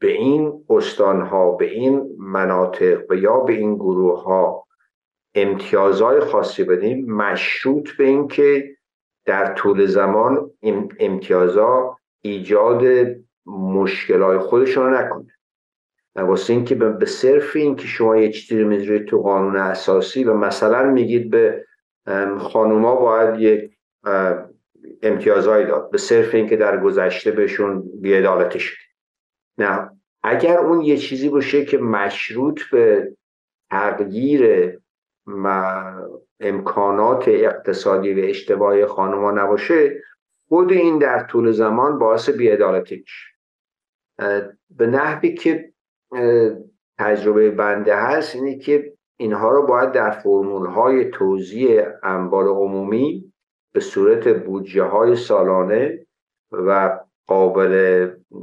به 0.00 0.12
این 0.12 0.64
استان 0.70 1.22
ها 1.22 1.50
به 1.50 1.64
این 1.64 2.16
مناطق 2.18 3.10
و 3.10 3.14
یا 3.14 3.40
به 3.40 3.52
این 3.52 3.74
گروه 3.74 4.22
ها 4.22 4.66
امتیازهای 5.34 6.20
خاصی 6.20 6.64
بدیم 6.64 7.12
مشروط 7.12 7.90
به 7.98 8.04
اینکه 8.04 8.75
در 9.26 9.54
طول 9.54 9.86
زمان 9.86 10.50
امتیازها 11.00 11.98
ایجاد 12.20 12.82
مشکلات 13.46 14.40
خودشون 14.40 14.86
رو 14.86 14.98
نکنه. 14.98 15.32
واسه 16.16 16.52
اینکه 16.52 16.74
به 16.74 17.06
صرف 17.06 17.56
این 17.56 17.76
که 17.76 17.86
شما 17.86 18.16
یه 18.16 18.32
چیزی 18.32 18.62
رو 18.62 18.68
می‌ذارید 18.68 19.04
تو 19.04 19.22
قانون 19.22 19.56
اساسی 19.56 20.24
و 20.24 20.34
مثلا 20.34 20.90
میگید 20.90 21.30
به 21.30 21.64
خانوما 22.38 22.96
باید 22.96 23.40
یک 23.40 23.76
امتیازهایی 25.02 25.66
داد 25.66 25.90
به 25.90 25.98
صرف 25.98 26.34
اینکه 26.34 26.56
در 26.56 26.80
گذشته 26.80 27.30
بهشون 27.30 27.84
بیعدالتی 28.00 28.60
شد. 28.60 28.76
نه. 29.58 29.90
اگر 30.22 30.58
اون 30.58 30.80
یه 30.80 30.96
چیزی 30.96 31.28
باشه 31.28 31.64
که 31.64 31.78
مشروط 31.78 32.60
به 32.72 33.12
تغییر 33.70 34.72
امکانات 36.40 37.24
اقتصادی 37.28 38.14
و 38.14 38.24
اجتماعی 38.24 38.86
خانوما 38.86 39.30
نباشه 39.30 40.02
خود 40.48 40.72
این 40.72 40.98
در 40.98 41.24
طول 41.24 41.50
زمان 41.50 41.98
باعث 41.98 42.30
بیعدالتی 42.30 42.96
میشه. 42.96 43.36
به 44.70 44.86
نحوی 44.86 45.34
که 45.34 45.72
تجربه 46.98 47.50
بنده 47.50 47.96
هست 47.96 48.34
اینه 48.34 48.58
که 48.58 48.92
اینها 49.16 49.50
رو 49.50 49.66
باید 49.66 49.92
در 49.92 50.10
فرمول 50.10 50.66
های 50.66 51.10
توزیع 51.10 51.86
اموال 52.02 52.48
عمومی 52.48 53.32
به 53.72 53.80
صورت 53.80 54.28
بودجه 54.28 54.82
های 54.82 55.16
سالانه 55.16 56.06
و 56.52 56.98
قابل 57.26 57.70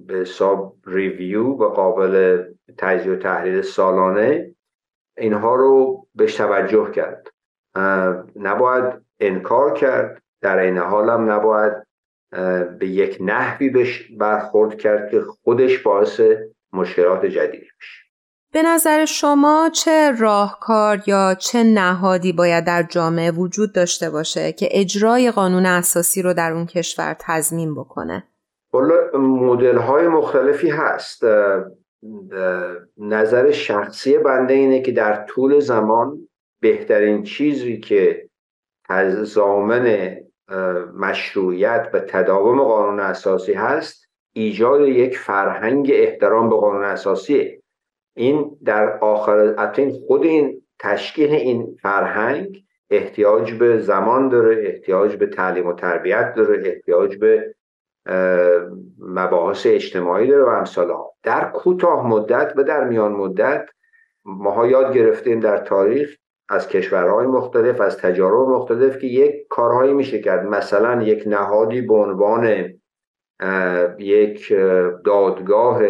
به 0.08 0.13
حساب 0.13 0.76
ریویو 0.86 1.43
و 1.43 1.69
قابل 1.69 2.43
تجزیه 2.78 3.13
و 3.13 3.15
تحلیل 3.15 3.62
سالانه 3.62 4.56
اینها 5.17 5.56
رو 5.56 6.08
بهش 6.15 6.36
توجه 6.36 6.91
کرد. 6.91 7.28
نباید 8.36 9.02
انکار 9.19 9.73
کرد 9.73 10.21
در 10.41 10.58
این 10.58 10.78
حال 10.78 11.10
هم 11.10 11.32
نباید 11.32 11.73
به 12.80 12.88
یک 12.88 13.17
نحوی 13.21 13.69
بهش 13.69 14.12
برخورد 14.17 14.78
کرد 14.78 15.12
که 15.12 15.21
خودش 15.21 15.80
باعث 15.80 16.21
مشکلات 16.73 17.26
جدیدی 17.26 17.67
بشه. 17.80 18.04
به 18.54 18.62
نظر 18.62 19.06
شما 19.06 19.69
چه 19.73 20.12
راهکار 20.19 20.99
یا 21.08 21.36
چه 21.36 21.63
نهادی 21.63 22.34
باید 22.34 22.65
در 22.65 22.84
جامعه 22.84 23.32
وجود 23.32 23.73
داشته 23.73 24.10
باشه 24.10 24.52
که 24.52 24.67
اجرای 24.71 25.32
قانون 25.32 25.65
اساسی 25.65 26.21
رو 26.21 26.34
در 26.34 26.54
اون 26.54 26.65
کشور 26.65 27.15
تضمین 27.19 27.76
بکنه؟ 27.76 28.23
مدل 29.13 29.78
های 29.78 30.08
مختلفی 30.08 30.69
هست. 30.69 31.23
نظر 32.98 33.52
شخصی 33.52 34.18
بنده 34.18 34.54
اینه 34.54 34.82
که 34.82 34.92
در 34.92 35.26
طول 35.26 35.60
زمان 35.60 36.30
بهترین 36.60 37.24
چیزی 37.24 37.80
که 37.80 38.30
زامن 39.22 40.18
مشروعیت 40.98 41.89
و 41.94 42.00
تداوم 42.00 42.63
قانون 42.63 43.00
اساسی 43.00 43.54
هست 43.54 44.08
ایجاد 44.34 44.88
یک 44.88 45.18
فرهنگ 45.18 45.92
احترام 45.94 46.50
به 46.50 46.56
قانون 46.56 46.84
اساسی. 46.84 47.60
این 48.16 48.58
در 48.66 49.00
آخر 49.00 49.72
این 49.78 49.92
خود 49.92 50.24
این 50.24 50.62
تشکیل 50.80 51.32
این 51.32 51.78
فرهنگ 51.82 52.63
احتیاج 52.89 53.54
به 53.54 53.80
زمان 53.80 54.30
داره 54.30 54.68
احتیاج 54.68 55.16
به 55.16 55.28
تعلیم 55.28 55.68
و 55.68 55.74
تربیت 55.74 56.34
داره 56.36 56.70
احتیاج 56.70 57.18
به 57.18 57.56
مباحث 59.00 59.66
اجتماعی 59.66 60.28
داره 60.28 60.44
و 60.44 60.48
امثال 60.48 60.92
ها. 60.92 61.13
در 61.24 61.52
کوتاه 61.52 62.08
مدت 62.08 62.54
و 62.56 62.63
در 62.63 62.84
میان 62.84 63.12
مدت 63.12 63.70
ماها 64.26 64.68
یاد 64.68 64.94
گرفتیم 64.94 65.39
در 65.39 65.58
تاریخ 65.58 66.18
از 66.50 66.68
کشورهای 66.68 67.28
مختلف 67.28 67.82
از 67.82 67.98
تجارب 67.98 68.50
مختلف 68.50 68.98
که 68.98 69.08
یک 69.08 69.48
کارهایی 69.50 69.94
میشه 69.94 70.20
کرد. 70.20 70.46
مثلا 70.46 71.04
یک 71.04 71.24
نهادی 71.28 71.82
به 71.82 71.94
عنوان 71.94 72.74
یک 74.00 74.54
دادگاه 75.06 75.82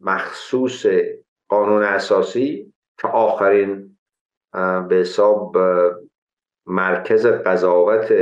مخصوص 0.00 0.86
قانون 1.48 1.82
اساسی 1.82 2.72
که 2.98 3.08
آخرین 3.08 3.98
به 4.88 4.96
حساب 4.96 5.56
مرکز 6.66 7.26
قضاوت 7.26 8.12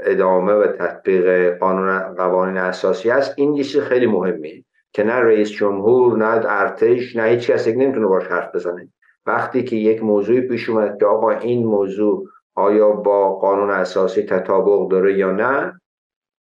ادامه 0.00 0.52
و 0.52 0.66
تطبیق 0.66 1.58
قانون 1.58 1.98
قوانین 1.98 2.56
اساسی 2.56 3.10
است 3.10 3.34
این 3.36 3.54
یه 3.54 3.64
خیلی 3.64 4.06
مهمه 4.06 4.64
که 4.92 5.04
نه 5.04 5.14
رئیس 5.14 5.50
جمهور 5.50 6.18
نه 6.18 6.26
ارتش 6.46 7.16
نه 7.16 7.22
هیچ 7.22 7.50
کسی 7.50 7.72
نمی‌تونه 7.72 8.06
باش 8.06 8.26
حرف 8.26 8.54
بزنه. 8.54 8.88
وقتی 9.26 9.64
که 9.64 9.76
یک 9.76 10.02
موضوعی 10.02 10.40
پیش 10.40 10.68
اومد 10.68 10.98
که 10.98 11.06
آقا 11.06 11.30
این 11.30 11.66
موضوع 11.66 12.26
آیا 12.54 12.90
با 12.90 13.34
قانون 13.34 13.70
اساسی 13.70 14.22
تطابق 14.22 14.90
داره 14.90 15.18
یا 15.18 15.30
نه 15.30 15.80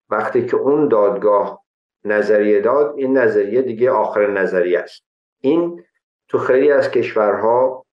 وقتی 0.10 0.46
که 0.46 0.58
اون 0.58 0.88
دادگاه 0.88 1.64
نظریه 2.06 2.62
داد 2.62 2.94
این 2.98 3.18
نظریه 3.18 3.62
دیگه 3.62 3.92
آخر 3.92 4.28
نظریه 4.28 4.80
است. 4.80 5.04
این 5.42 5.84
تو 6.28 6.38
خیلی 6.38 6.72
از 6.72 6.92
کشورها 6.92 7.86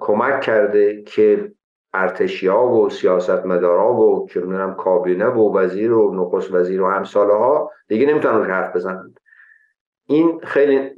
کمک 0.00 0.40
کرده 0.40 1.02
که 1.02 1.52
ارتشیا 2.02 2.62
و 2.62 2.90
سیاستمدارا 2.90 3.94
و 3.94 4.28
چه 4.28 4.40
می‌دونم 4.40 4.74
کابینه 4.74 5.26
و 5.26 5.58
وزیر 5.58 5.92
و 5.92 6.14
نخست 6.14 6.54
وزیر 6.54 6.82
و 6.82 6.90
همساله 6.90 7.34
ها 7.34 7.70
دیگه 7.88 8.06
نمی‌تونن 8.06 8.44
حرف 8.44 8.76
بزنند 8.76 9.20
این 10.06 10.40
خیلی 10.40 10.90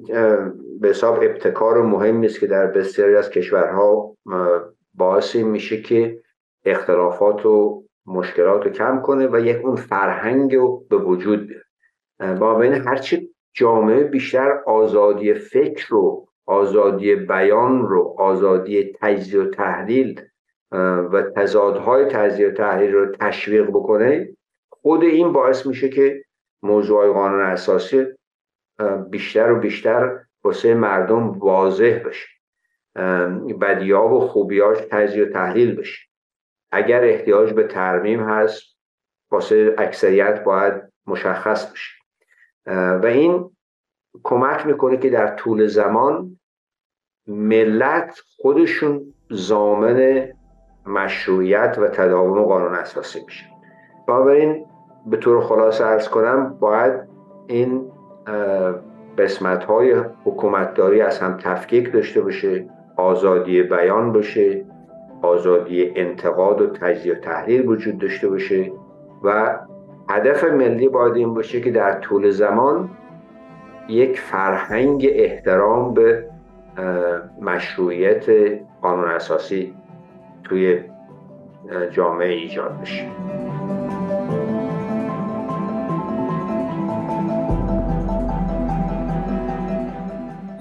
به 0.80 0.88
حساب 0.88 1.14
ابتکار 1.22 1.82
مهمی 1.82 2.26
است 2.26 2.40
که 2.40 2.46
در 2.46 2.66
بسیاری 2.66 3.16
از 3.16 3.30
کشورها 3.30 4.16
باعث 4.94 5.36
میشه 5.36 5.82
که 5.82 6.20
اختلافات 6.64 7.46
و 7.46 7.82
مشکلات 8.06 8.64
رو 8.64 8.70
کم 8.70 9.00
کنه 9.00 9.26
و 9.26 9.40
یک 9.40 9.64
اون 9.64 9.76
فرهنگ 9.76 10.56
رو 10.56 10.84
به 10.90 10.96
وجود 10.96 11.46
بیاره. 11.46 12.38
با 12.38 12.54
بین 12.54 12.72
هرچی 12.72 13.30
جامعه 13.52 14.04
بیشتر 14.04 14.62
آزادی 14.66 15.34
فکر 15.34 15.86
رو 15.88 16.28
آزادی 16.46 17.14
بیان 17.14 17.88
رو 17.88 18.14
آزادی 18.18 18.92
تجزیه 19.00 19.40
و 19.40 19.50
تحلیل 19.50 20.20
و 21.12 21.22
تضادهای 21.36 22.04
تجزیه 22.04 22.48
و 22.48 22.52
تحلیل 22.52 22.92
رو 22.92 23.12
تشویق 23.12 23.66
بکنه 23.66 24.36
خود 24.70 25.02
این 25.02 25.32
باعث 25.32 25.66
میشه 25.66 25.88
که 25.88 26.24
موضوع 26.62 27.12
قانون 27.12 27.40
اساسی 27.40 28.06
بیشتر 29.10 29.52
و 29.52 29.58
بیشتر 29.58 30.20
واسه 30.44 30.74
مردم 30.74 31.30
واضح 31.30 32.02
بشه. 32.06 32.28
بدیا 33.60 34.04
و 34.04 34.20
خوبیاش 34.20 34.78
تجزیه 34.90 35.24
و 35.24 35.28
تحلیل 35.28 35.76
بشه. 35.76 36.08
اگر 36.72 37.04
احتیاج 37.04 37.52
به 37.52 37.64
ترمیم 37.64 38.20
هست 38.20 38.62
واسه 39.30 39.74
اکثریت 39.78 40.44
باید 40.44 40.74
مشخص 41.06 41.72
بشه. 41.72 41.92
و 43.02 43.06
این 43.06 43.56
کمک 44.22 44.66
می‌کنه 44.66 44.96
که 44.96 45.10
در 45.10 45.36
طول 45.36 45.66
زمان 45.66 46.40
ملت 47.26 48.20
خودشون 48.36 49.14
زامن 49.30 50.28
مشروعیت 50.90 51.78
و 51.80 51.88
تداوم 51.88 52.42
قانون 52.42 52.74
اساسی 52.74 53.20
میشه. 53.26 53.46
بنابراین 54.08 54.66
به 55.06 55.16
طور 55.16 55.40
خلاصه 55.40 55.86
ارز 55.86 56.08
کنم 56.08 56.56
باید 56.60 56.92
این 57.46 57.92
قسمت 59.18 59.64
های 59.64 59.94
حکومتداری 60.24 61.00
از 61.00 61.18
هم 61.18 61.36
تفکیک 61.36 61.92
داشته 61.92 62.20
باشه 62.20 62.66
آزادی 62.96 63.62
بیان 63.62 64.12
باشه 64.12 64.64
آزادی 65.22 65.92
انتقاد 65.96 66.60
و 66.60 66.66
تجزیه 66.66 67.12
و 67.12 67.16
تحلیل 67.16 67.68
وجود 67.68 67.98
داشته 67.98 68.28
باشه 68.28 68.72
و 69.24 69.58
هدف 70.08 70.44
ملی 70.44 70.88
باید 70.88 71.16
این 71.16 71.34
باشه 71.34 71.60
که 71.60 71.70
در 71.70 71.92
طول 71.92 72.30
زمان 72.30 72.90
یک 73.88 74.20
فرهنگ 74.20 75.06
احترام 75.10 75.94
به 75.94 76.24
مشروعیت 77.40 78.26
قانون 78.82 79.08
اساسی 79.08 79.74
توی 80.44 80.80
جامعه 81.92 82.32
ایجاد 82.32 82.80
بشه. 82.80 83.10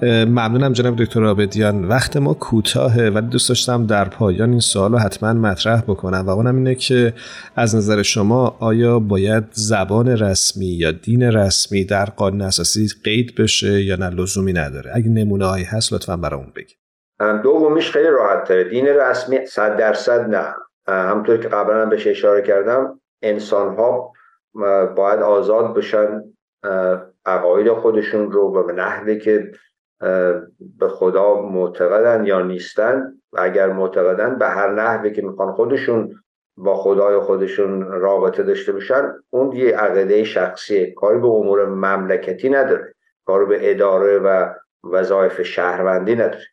ممنونم 0.02 0.72
جناب 0.72 0.96
دکتر 0.96 1.24
آبدیان 1.24 1.84
وقت 1.84 2.16
ما 2.16 2.34
کوتاهه 2.34 3.08
ولی 3.08 3.26
دوست 3.26 3.48
داشتم 3.48 3.86
در 3.86 4.04
پایان 4.04 4.50
این 4.50 4.60
سوال 4.60 4.92
رو 4.92 4.98
حتما 4.98 5.32
مطرح 5.32 5.80
بکنم 5.80 6.24
و 6.26 6.30
اونم 6.30 6.56
اینه 6.56 6.74
که 6.74 7.14
از 7.56 7.74
نظر 7.74 8.02
شما 8.02 8.56
آیا 8.60 8.98
باید 8.98 9.44
زبان 9.52 10.08
رسمی 10.08 10.66
یا 10.66 10.92
دین 10.92 11.22
رسمی 11.22 11.84
در 11.84 12.04
قانون 12.04 12.42
اساسی 12.42 12.88
قید 13.04 13.34
بشه 13.34 13.82
یا 13.82 13.96
نه؟ 13.96 14.08
لزومی 14.08 14.52
نداره. 14.52 14.90
اگه 14.94 15.08
نمونه 15.08 15.46
هایی 15.46 15.64
هست 15.64 15.92
لطفا 15.92 16.16
برامون 16.16 16.52
بگید. 16.56 16.79
دومیش 17.20 17.90
خیلی 17.90 18.08
راحت 18.08 18.44
تره. 18.44 18.64
دین 18.64 18.86
رسمی 18.86 19.46
صد 19.46 19.76
درصد 19.76 20.20
نه. 20.20 20.54
همطور 20.88 21.36
که 21.36 21.48
قبلا 21.48 21.86
بهش 21.86 22.06
اشاره 22.06 22.42
کردم 22.42 23.00
انسان 23.22 23.76
ها 23.76 24.12
باید 24.96 25.20
آزاد 25.20 25.74
بشن 25.74 26.22
عقاید 27.26 27.72
خودشون 27.72 28.32
رو 28.32 28.62
به 28.62 28.72
نحوی 28.72 29.18
که 29.18 29.50
به 30.78 30.88
خدا 30.88 31.40
معتقدن 31.40 32.24
یا 32.24 32.42
نیستن. 32.42 33.12
و 33.32 33.40
اگر 33.40 33.66
معتقدن 33.66 34.38
به 34.38 34.46
هر 34.46 34.70
نحوی 34.70 35.12
که 35.12 35.22
می‌خوان 35.22 35.52
خودشون 35.52 36.22
با 36.56 36.76
خدای 36.76 37.18
خودشون 37.18 37.82
رابطه 37.82 38.42
داشته 38.42 38.72
باشن 38.72 39.12
اون 39.30 39.52
یه 39.52 39.76
عقیده 39.76 40.24
شخصی 40.24 40.92
کاری 40.92 41.18
به 41.18 41.26
امور 41.26 41.66
مملکتی 41.66 42.48
نداره. 42.48 42.94
کاری 43.26 43.46
به 43.46 43.70
اداره 43.70 44.18
و 44.18 44.52
وظایف 44.84 45.42
شهروندی 45.42 46.14
نداره. 46.14 46.46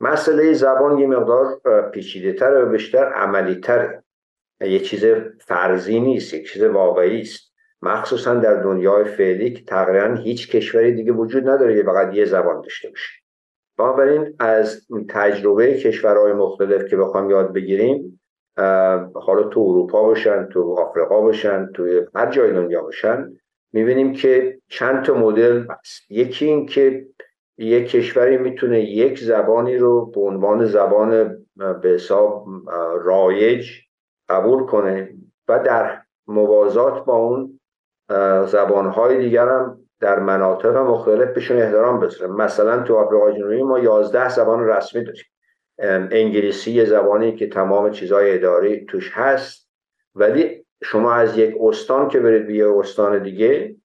مسئله 0.00 0.52
زبان 0.52 0.98
یه 0.98 1.06
مقدار 1.06 1.60
پیچیده 1.90 2.32
تر 2.32 2.62
و 2.62 2.66
بیشتر 2.66 3.04
عملی 3.04 3.60
تره. 3.60 4.02
یه 4.60 4.78
چیز 4.78 5.04
فرضی 5.40 6.00
نیست 6.00 6.34
یک 6.34 6.52
چیز 6.52 6.62
واقعی 6.62 7.20
است. 7.20 7.52
مخصوصا 7.82 8.34
در 8.34 8.62
دنیای 8.62 9.04
فعلی 9.04 9.52
که 9.52 9.64
تقریبا 9.64 10.14
هیچ 10.14 10.50
کشوری 10.50 10.92
دیگه 10.92 11.12
وجود 11.12 11.48
نداره 11.48 11.76
که 11.76 11.82
فقط 11.82 12.14
یه 12.14 12.24
زبان 12.24 12.60
داشته 12.60 12.88
باشه. 12.88 13.12
بنابراین 13.78 14.34
از 14.38 14.86
تجربه 15.08 15.74
کشورهای 15.74 16.32
مختلف 16.32 16.84
که 16.84 16.96
بخوام 16.96 17.30
یاد 17.30 17.52
بگیریم 17.52 18.20
حالا 19.14 19.42
تو 19.42 19.60
اروپا 19.60 20.02
باشن 20.02 20.48
تو 20.52 20.74
آفریقا 20.78 21.20
باشن 21.20 21.72
تو 21.74 22.06
هر 22.14 22.30
جای 22.30 22.52
دنیا 22.52 22.82
باشن 22.82 23.32
می‌بینیم 23.72 24.12
که 24.12 24.58
چند 24.68 25.04
تا 25.04 25.14
مدل 25.14 25.66
هست. 25.70 26.10
یکی 26.10 26.46
این 26.46 26.66
که 26.66 27.06
یک 27.58 27.90
کشوری 27.90 28.36
می‌تونه 28.36 28.80
یک 28.80 29.18
زبانی 29.18 29.76
رو 29.76 30.06
به 30.06 30.20
عنوان 30.20 30.64
زبان 30.64 31.36
به 31.56 31.88
حساب 31.88 32.46
رایج 33.04 33.70
قبول 34.28 34.66
کنه 34.66 35.14
و 35.48 35.58
در 35.58 36.02
موازات 36.26 37.04
با 37.04 37.16
اون 37.16 37.60
زبانهای 38.46 39.18
دیگر 39.18 39.48
هم 39.48 39.80
در 40.00 40.18
مناطق 40.18 40.76
مختلف 40.76 41.34
بهشون 41.34 41.56
احترام 41.56 42.00
بذاره. 42.00 42.32
مثلا 42.32 42.82
تو 42.82 42.96
آفریقای 42.96 43.34
جنوبی 43.34 43.62
ما 43.62 43.78
11 43.78 44.28
زبان 44.28 44.66
رسمی 44.68 45.04
داریم. 45.04 45.24
انگلیسی 46.12 46.86
زبانی 46.86 47.36
که 47.36 47.48
تمام 47.48 47.90
چیزهای 47.90 48.34
اداری 48.34 48.84
توش 48.84 49.10
هست. 49.14 49.68
ولی 50.14 50.66
شما 50.82 51.12
از 51.12 51.38
یک 51.38 51.54
استان 51.60 52.08
که 52.08 52.20
برید 52.20 52.46
به 52.46 52.54
یه 52.54 52.70
استان 52.78 53.22
دیگه 53.22 53.76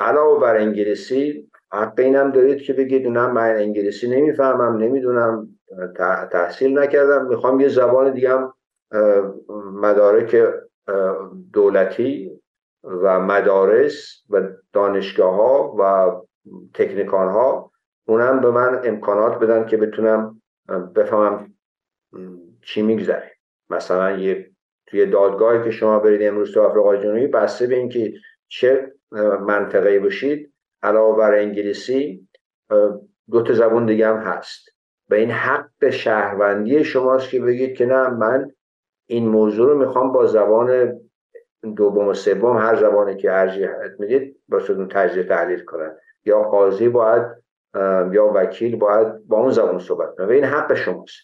علاوه 0.00 0.40
بر 0.40 0.56
انگلیسی 0.56 1.50
حق 1.72 1.94
اینم 1.98 2.30
دارید 2.30 2.62
که 2.62 2.72
بگید 2.72 3.06
نه 3.06 3.26
من 3.26 3.56
انگلیسی 3.56 4.08
نمی‌فهمم 4.08 4.76
نمی‌دونم 4.76 5.48
تحصیل 6.32 6.78
نکردم. 6.78 7.26
می‌خوام 7.26 7.60
یه 7.60 7.68
زبان 7.68 8.12
دیگه 8.12 8.30
هم 8.30 8.54
مدارک 9.72 10.36
دولتی 11.52 12.40
و 12.84 13.20
مدارس 13.20 14.22
و 14.30 14.42
دانشگاه 14.72 15.34
ها 15.34 15.76
و 15.78 16.12
تکنیکان 16.74 17.28
ها 17.28 17.70
اونم 18.08 18.40
به 18.40 18.50
من 18.50 18.80
امکانات 18.84 19.38
بدن 19.38 19.66
که 19.66 19.76
بتونم 19.76 20.42
بفهمم 20.94 21.54
چی 22.62 22.82
میگذره. 22.82 23.32
مثلا 23.70 24.10
یه 24.10 24.50
توی 24.86 25.06
دادگاهی 25.06 25.64
که 25.64 25.70
شما 25.70 25.98
برید 25.98 26.22
امروز 26.22 26.54
تو 26.54 26.62
آفریقای 26.62 27.02
جنوبی 27.02 27.26
بسته 27.26 27.66
به 27.66 27.74
اینکه 27.74 28.12
چه 28.48 28.92
منطقه 29.40 30.00
باشید 30.00 30.52
علاوه 30.82 31.18
بر 31.18 31.34
انگلیسی 31.34 32.28
دو 33.30 33.42
تا 33.42 33.52
زبون 33.52 33.86
دیگه 33.86 34.08
هم 34.08 34.16
هست. 34.16 34.68
و 35.10 35.14
این 35.14 35.30
حق 35.30 35.90
شهروندی 35.90 36.84
شماست 36.84 37.30
که 37.30 37.40
بگید 37.40 37.76
که 37.76 37.86
نه 37.86 38.08
من 38.08 38.50
این 39.06 39.28
موضوع 39.28 39.68
رو 39.68 39.78
می‌خوام 39.78 40.12
با 40.12 40.26
زبان 40.26 41.00
دوم 41.76 42.08
و 42.08 42.14
سوم 42.14 42.56
هر 42.56 42.76
زبانی 42.76 43.16
که 43.16 43.32
ارجیحت 43.32 43.90
می‌دید 43.98 44.40
با 44.48 44.60
اون 44.68 44.88
تجزیه 44.88 45.22
تحلیل 45.22 45.64
کنن. 45.64 45.96
یا 46.24 46.42
قاضی 46.42 46.88
باید 46.88 47.22
یا 48.12 48.32
وکیل 48.34 48.76
باید 48.76 49.26
با 49.26 49.38
اون 49.38 49.50
زبان 49.50 49.78
صحبت 49.78 50.16
کنه. 50.16 50.26
و 50.26 50.30
این 50.30 50.44
حق 50.44 50.74
شماست. 50.74 51.16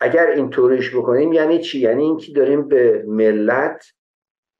اگر 0.00 0.26
این 0.26 0.50
طوریش 0.50 0.96
بکنیم 0.96 1.32
یعنی 1.32 1.58
چی؟ 1.58 1.80
یعنی 1.80 2.02
اینکه 2.02 2.32
داریم 2.32 2.68
به 2.68 3.04
ملت 3.06 3.84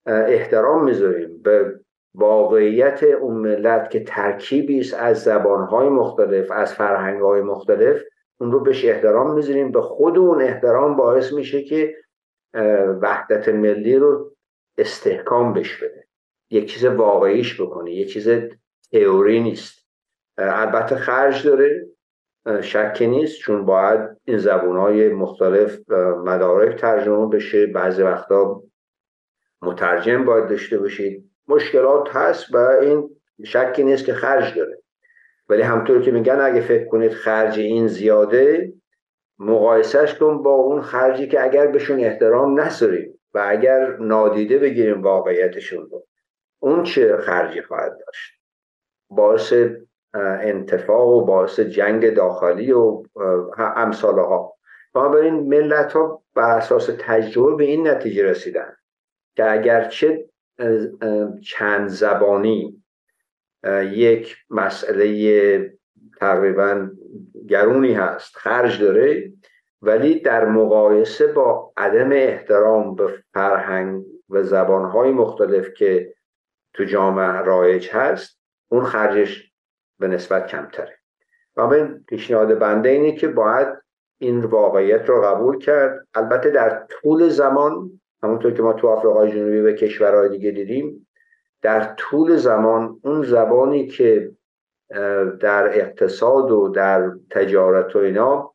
احترام 0.07 0.85
می‌ذاریم 0.85 1.42
به 1.42 1.81
واقعیت 2.14 3.03
اون 3.03 3.37
ملت 3.37 3.90
که 3.90 4.05
ترکیبی 4.05 4.81
است 4.81 4.94
از 4.94 5.22
زبانهای 5.22 5.88
مختلف 5.88 6.51
از 6.51 6.75
فرهنگهای 6.75 7.42
مختلف 7.42 8.03
اون 8.40 8.53
رو 8.53 8.61
بهش 8.61 8.85
احترام 8.85 9.35
می‌ذاریم. 9.35 9.72
به 9.72 9.81
خود 9.81 10.18
اون 10.18 10.42
احترام 10.42 10.96
باعث 10.96 11.33
میشه 11.33 11.62
که 11.62 11.96
وحدت 13.01 13.48
ملی 13.48 13.96
رو 13.96 14.37
استحکام 14.79 15.53
بش 15.53 15.77
بده. 15.77 16.07
یک 16.51 16.72
چیز 16.72 16.85
واقعیش 16.85 17.61
بکنه 17.61 17.92
یک 17.92 18.12
چیز 18.12 18.29
تئوری 18.92 19.40
نیست. 19.40 19.87
البته 20.38 20.96
خرج 20.96 21.46
داره. 21.46 21.87
شکی 22.61 23.07
نیست 23.07 23.38
چون 23.38 23.64
باید 23.64 24.01
این 24.25 24.38
زبون 24.38 24.77
های 24.77 25.09
مختلف 25.09 25.90
مدارک 26.25 26.81
ترجمه 26.81 27.27
بشه. 27.27 27.66
بعضی 27.66 28.03
وقتا 28.03 28.62
مترجم 29.62 30.25
باید 30.25 30.48
داشته 30.48 30.79
باشید. 30.79 31.32
مشکلات 31.48 32.16
هست 32.16 32.55
و 32.55 32.57
این 32.57 33.11
شکی 33.44 33.85
نیست 33.85 34.05
که 34.05 34.14
خرج 34.14 34.59
داره. 34.59 34.78
ولی 35.48 35.62
همطور 35.62 36.02
که 36.02 36.11
میگن 36.11 36.40
اگه 36.40 36.61
فکر 36.61 36.85
کنید 36.85 37.12
خرج 37.12 37.59
این 37.59 37.87
زیاده 37.87 38.72
مقایسهش 39.38 40.14
کن 40.14 40.42
با 40.42 40.55
اون 40.55 40.83
خرجی 40.83 41.28
که 41.28 41.42
اگر 41.42 41.66
بهشون 41.66 42.00
احترام 42.00 42.61
نساریم 42.61 43.20
و 43.35 43.44
اگر 43.48 43.96
نادیده 43.96 44.59
بگیریم 44.59 45.02
واقعیتشون 45.02 45.88
رو 45.90 46.07
اون 46.59 46.83
چه 46.83 47.16
خرجی 47.16 47.62
خواهد 47.62 47.98
داشت؟ 48.07 48.33
باعث 49.11 49.55
انتفاق 50.40 51.09
و 51.09 51.24
باعث 51.24 51.61
جنگ 51.61 52.14
داخلی 52.14 52.72
و 52.72 53.02
امثال 53.59 54.18
ها 54.18 54.57
بنابراین 54.94 55.35
ملت 55.35 55.92
ها 55.92 56.22
بر 56.35 56.57
اساس 56.57 56.90
تجربه 56.98 57.57
به 57.57 57.64
این 57.64 57.88
نتیجه 57.88 58.24
رسیدن 58.24 58.76
که 59.37 59.52
اگرچه 59.52 60.24
چند 61.42 61.88
زبانی 61.88 62.82
یک 63.92 64.36
مسئله 64.50 65.72
تقریبا 66.18 66.90
گرونی 67.48 67.92
هست 67.92 68.36
خرج 68.36 68.82
داره 68.82 69.32
ولی 69.82 70.20
در 70.20 70.44
مقایسه 70.44 71.26
با 71.26 71.72
عدم 71.76 72.12
احترام 72.12 72.94
به 72.94 73.22
فرهنگ 73.32 74.04
و 74.28 74.42
زبانهای 74.42 75.10
مختلف 75.10 75.72
که 75.72 76.14
تو 76.74 76.84
جامعه 76.84 77.40
رایج 77.40 77.90
هست 77.90 78.38
اون 78.68 78.84
خرجش 78.84 79.52
به 79.98 80.08
نسبت 80.08 80.46
کمتره. 80.46 80.98
و 81.56 81.66
من 81.66 82.04
پیشنهاد 82.08 82.58
بنده 82.58 82.88
اینه 82.88 83.12
که 83.12 83.28
باید 83.28 83.68
این 84.18 84.40
واقعیت 84.40 85.08
رو 85.08 85.22
قبول 85.22 85.58
کرد. 85.58 86.06
البته 86.14 86.50
در 86.50 86.86
طول 86.90 87.28
زمان 87.28 88.00
همونطور 88.22 88.52
که 88.52 88.62
ما 88.62 88.72
تو 88.72 88.88
آفریقای 88.88 89.32
جنوبی 89.32 89.61
و 89.61 89.72
کشورهای 89.72 90.28
دیگه 90.28 90.50
دیدیم 90.50 91.08
در 91.62 91.94
طول 91.96 92.37
زمان 92.37 93.00
اون 93.04 93.22
زبانی 93.22 93.87
که 93.87 94.32
در 95.40 95.78
اقتصاد 95.78 96.50
و 96.50 96.68
در 96.68 97.11
تجارت 97.30 97.96
و 97.96 97.98
اینا 97.98 98.54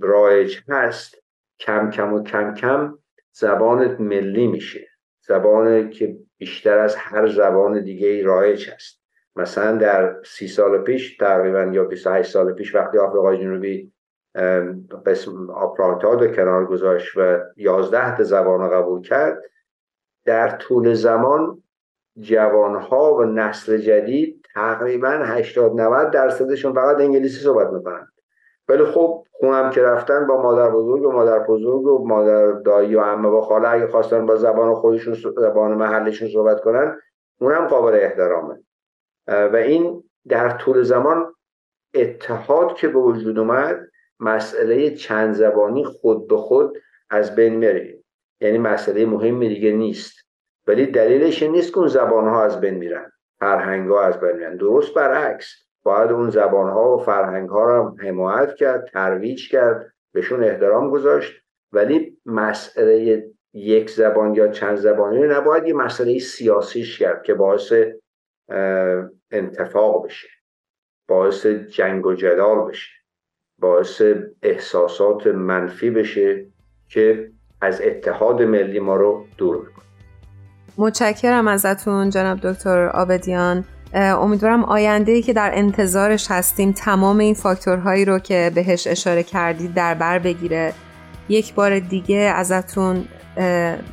رایج 0.00 0.58
هست 0.68 1.14
کم 1.60 1.90
کم 1.90 2.14
و 2.14 2.22
کم 2.22 2.54
کم 2.54 2.98
زبان 3.32 3.96
ملی 4.02 4.46
میشه. 4.46 4.88
زبانی 5.26 5.90
که 5.90 6.16
بیشتر 6.38 6.78
از 6.78 6.96
هر 6.96 7.26
زبان 7.26 7.84
دیگه 7.84 8.08
ای 8.08 8.22
رایج 8.22 8.70
هست. 8.70 9.04
مثلا 9.36 9.76
در 9.76 10.16
سی 10.24 10.48
سال 10.48 10.82
پیش 10.82 11.16
تقریبا 11.16 11.62
یا 11.62 11.84
28 11.84 12.30
سال 12.30 12.52
پیش 12.52 12.74
وقتی 12.74 12.98
آفریقای 12.98 13.38
جنوبی 13.38 13.92
قسم 15.06 15.50
آپرانتاد 15.50 16.36
کنار 16.36 16.66
گذاشت 16.66 17.16
و 17.16 17.38
11 17.56 18.22
زبان 18.22 18.70
قبول 18.70 19.02
کرد. 19.02 19.42
در 20.24 20.48
طول 20.48 20.94
زمان 20.94 21.62
جوانها 22.20 23.14
و 23.14 23.24
نسل 23.24 23.76
جدید 23.76 24.46
تقریبا 24.54 25.08
80 25.08 25.80
90 25.80 26.10
درصدشون 26.10 26.72
فقط 26.72 27.00
انگلیسی 27.00 27.40
صحبت 27.40 27.70
می‌کنن. 27.72 28.08
ولی 28.68 28.84
خب 28.84 29.24
خونم 29.30 29.70
که 29.70 29.82
رفتن 29.82 30.26
با 30.26 30.42
مادر 30.42 30.70
بزرگ 30.70 31.02
و 31.02 31.12
مادر 31.12 31.38
بزرگ 31.38 31.86
و 31.86 32.08
مادر 32.08 32.52
دایی 32.52 32.94
و 32.94 33.00
عمه 33.00 33.28
و 33.28 33.40
خاله 33.40 33.68
اگه 33.68 33.86
خواستن 33.86 34.26
با 34.26 34.36
زبان 34.36 34.74
خودشون 34.74 35.14
زبان 35.36 35.74
محلشون 35.74 36.28
صحبت 36.28 36.60
کنن 36.60 36.96
اونم 37.40 37.66
قابل 37.66 37.94
احترامه. 37.94 38.62
و 39.26 39.56
این 39.56 40.04
در 40.28 40.50
طول 40.50 40.82
زمان 40.82 41.34
اتحاد 41.94 42.74
که 42.74 42.88
به 42.88 42.98
وجود 42.98 43.38
اومد 43.38 43.88
مسئله 44.20 44.90
چند 44.90 45.34
زبانی 45.34 45.84
خود 45.84 46.28
به 46.28 46.36
خود 46.36 46.78
از 47.10 47.34
بین 47.34 47.54
میره. 47.54 47.98
یعنی 48.40 48.58
مسئله 48.58 49.06
مهمی 49.06 49.48
دیگه 49.48 49.72
نیست. 49.72 50.14
ولی 50.66 50.86
دلیلش 50.86 51.42
نیست 51.42 51.72
که 51.72 51.78
اون 51.78 51.88
زبان 51.88 52.28
ها 52.28 52.44
از 52.44 52.60
بین 52.60 52.74
میرن. 52.74 53.12
فرهنگ 53.38 53.90
ها 53.90 54.02
از 54.02 54.20
بین 54.20 54.32
میرن. 54.32 54.56
درست 54.56 54.94
برعکس. 54.94 55.46
باید 55.82 56.10
اون 56.10 56.30
زبان 56.30 56.70
ها 56.70 56.96
و 56.96 56.98
فرهنگ 56.98 57.48
ها 57.48 57.64
رو 57.64 57.96
حمایت 57.98 58.54
کرد 58.54 58.84
ترویج 58.84 59.50
کرد 59.50 59.92
بهشون 60.12 60.44
احترام 60.44 60.90
گذاشت. 60.90 61.42
ولی 61.72 62.18
مسئله 62.26 63.26
یک 63.52 63.90
زبان 63.90 64.34
یا 64.34 64.48
چند 64.48 64.76
زبانی 64.76 65.22
نباید 65.22 65.66
یه 65.66 65.74
مسئله 65.74 66.18
سیاسیش 66.18 66.98
کرد 66.98 67.22
که 67.22 67.34
باعث 67.34 67.72
انتفاق 69.30 70.04
بشه. 70.04 70.28
باعث 71.08 71.46
جنگ 71.46 72.06
و 72.06 72.14
جدال 72.14 72.68
بشه. 72.68 72.90
باعث 73.60 74.02
احساسات 74.42 75.26
منفی 75.26 75.90
بشه 75.90 76.44
که 76.88 77.30
از 77.60 77.80
اتحاد 77.80 78.42
ملی 78.42 78.80
ما 78.80 78.96
رو 78.96 79.26
دور 79.38 79.56
می‌کنه 79.56 79.84
متشکرم 80.76 81.48
ازتون 81.48 82.10
جناب 82.10 82.40
دکتر 82.40 82.88
آبدیان. 82.88 83.64
امیدوارم 83.94 84.64
آینده 84.64 85.12
ای 85.12 85.22
که 85.22 85.32
در 85.32 85.50
انتظارش 85.54 86.30
هستیم 86.30 86.72
تمام 86.72 87.18
این 87.18 87.34
فاکتورهایی 87.34 88.04
رو 88.04 88.18
که 88.18 88.52
بهش 88.54 88.86
اشاره 88.86 89.22
کردید 89.22 89.74
در 89.74 89.94
بر 89.94 90.18
بگیره. 90.18 90.72
یک 91.28 91.54
بار 91.54 91.78
دیگه 91.78 92.16
ازتون 92.16 93.04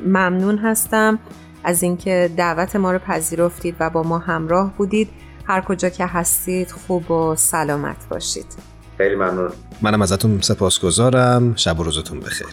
ممنون 0.06 0.58
هستم 0.58 1.18
از 1.64 1.82
اینکه 1.82 2.30
دعوت 2.36 2.76
ما 2.76 2.92
رو 2.92 2.98
پذیرفتید 2.98 3.76
و 3.80 3.90
با 3.90 4.02
ما 4.02 4.18
همراه 4.18 4.74
بودید. 4.76 5.08
هر 5.46 5.60
کجا 5.60 5.88
که 5.88 6.06
هستید 6.06 6.70
خوب 6.70 7.10
و 7.10 7.34
سلامت 7.36 8.08
باشید. 8.10 8.71
خیلی 9.02 9.14
ممنون. 9.14 9.52
منم 9.82 10.02
ازتون 10.02 10.40
سپاسگزارم. 10.40 11.54
شب 11.56 11.80
و 11.80 11.82
روزتون 11.82 12.20
بخیر. 12.20 12.46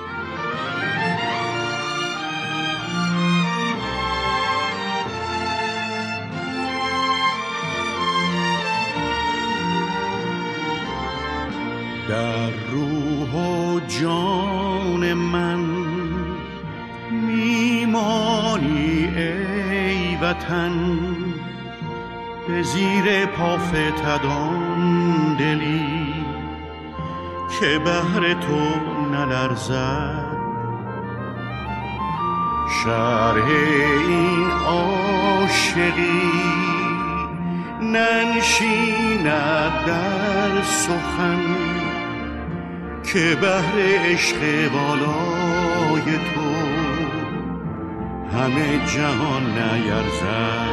در 12.09 12.51
روح 12.71 13.33
و 13.33 13.79
جان 13.87 15.13
من 15.13 15.59
میمانی 17.11 19.09
وطن 20.21 20.99
به 22.47 22.63
زیر 22.63 23.25
پافتدان 23.25 24.79
دلی 25.35 26.13
که 27.59 27.79
بهر 27.79 28.33
تو 28.33 28.79
نلرزد. 29.11 30.29
شرح 32.83 33.45
این 34.07 34.51
عاشقی 34.51 36.31
ننشیند 37.81 39.25
در 39.85 40.61
سخن 40.61 41.41
که 43.13 43.37
بهر 43.41 43.75
عشق 44.05 44.71
بالای 44.71 46.17
تو 46.17 46.68
همه 48.33 48.85
جهان 48.87 49.43
نیرزد. 49.43 50.69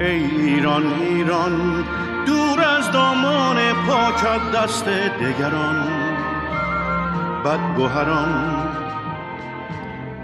ای 0.00 0.06
ایران 0.06 0.86
ایران 0.86 1.84
دور 2.26 2.60
از 2.64 2.92
دامان 2.92 3.56
پاکت 3.86 4.52
دست 4.54 4.84
دگران 4.88 5.88
بدگوهران 7.44 8.57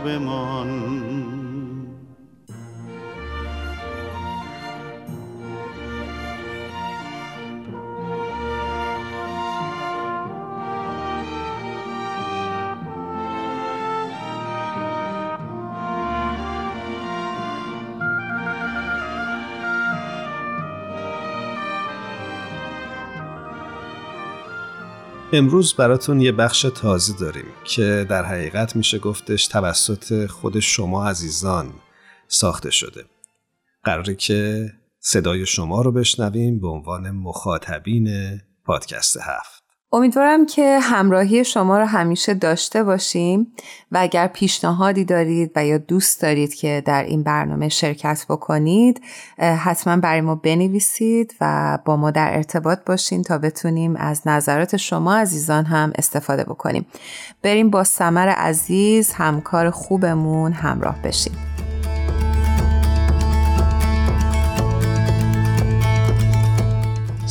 تو 0.00 0.06
بمان 0.06 1.19
امروز 25.32 25.74
براتون 25.74 26.20
یه 26.20 26.32
بخش 26.32 26.62
تازه 26.62 27.18
داریم 27.20 27.44
که 27.64 28.06
در 28.08 28.24
حقیقت 28.24 28.76
میشه 28.76 28.98
گفتش 28.98 29.46
توسط 29.46 30.26
خود 30.26 30.60
شما 30.60 31.08
عزیزان 31.08 31.72
ساخته 32.28 32.70
شده. 32.70 33.04
قراره 33.84 34.14
که 34.14 34.70
صدای 35.00 35.46
شما 35.46 35.82
رو 35.82 35.92
بشنویم 35.92 36.60
به 36.60 36.68
عنوان 36.68 37.10
مخاطبین 37.10 38.08
پادکست 38.64 39.16
هفت. 39.16 39.59
امیدوارم 39.92 40.46
که 40.46 40.78
همراهی 40.78 41.44
شما 41.44 41.78
رو 41.78 41.84
همیشه 41.84 42.34
داشته 42.34 42.84
باشیم 42.84 43.52
و 43.92 43.98
اگر 44.00 44.26
پیشنهادی 44.26 45.04
دارید 45.04 45.52
و 45.56 45.66
یا 45.66 45.78
دوست 45.78 46.22
دارید 46.22 46.54
که 46.54 46.82
در 46.86 47.02
این 47.02 47.22
برنامه 47.22 47.68
شرکت 47.68 48.26
بکنید 48.28 49.02
حتما 49.38 49.96
برای 49.96 50.20
ما 50.20 50.34
بنویسید 50.34 51.34
و 51.40 51.78
با 51.84 51.96
ما 51.96 52.10
در 52.10 52.36
ارتباط 52.36 52.78
باشین 52.86 53.22
تا 53.22 53.38
بتونیم 53.38 53.96
از 53.96 54.22
نظرات 54.26 54.76
شما 54.76 55.16
عزیزان 55.16 55.64
هم 55.64 55.92
استفاده 55.94 56.44
بکنیم. 56.44 56.86
بریم 57.42 57.70
با 57.70 57.84
سمر 57.84 58.28
عزیز 58.28 59.12
همکار 59.12 59.70
خوبمون 59.70 60.52
همراه 60.52 61.02
بشیم. 61.02 61.49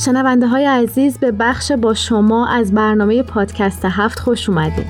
شنونده 0.05 0.47
های 0.47 0.65
عزیز 0.65 1.17
به 1.17 1.31
بخش 1.31 1.71
با 1.71 1.93
شما 1.93 2.47
از 2.47 2.73
برنامه 2.73 3.23
پادکست 3.23 3.85
هفت 3.85 4.19
خوش 4.19 4.49
اومدید. 4.49 4.87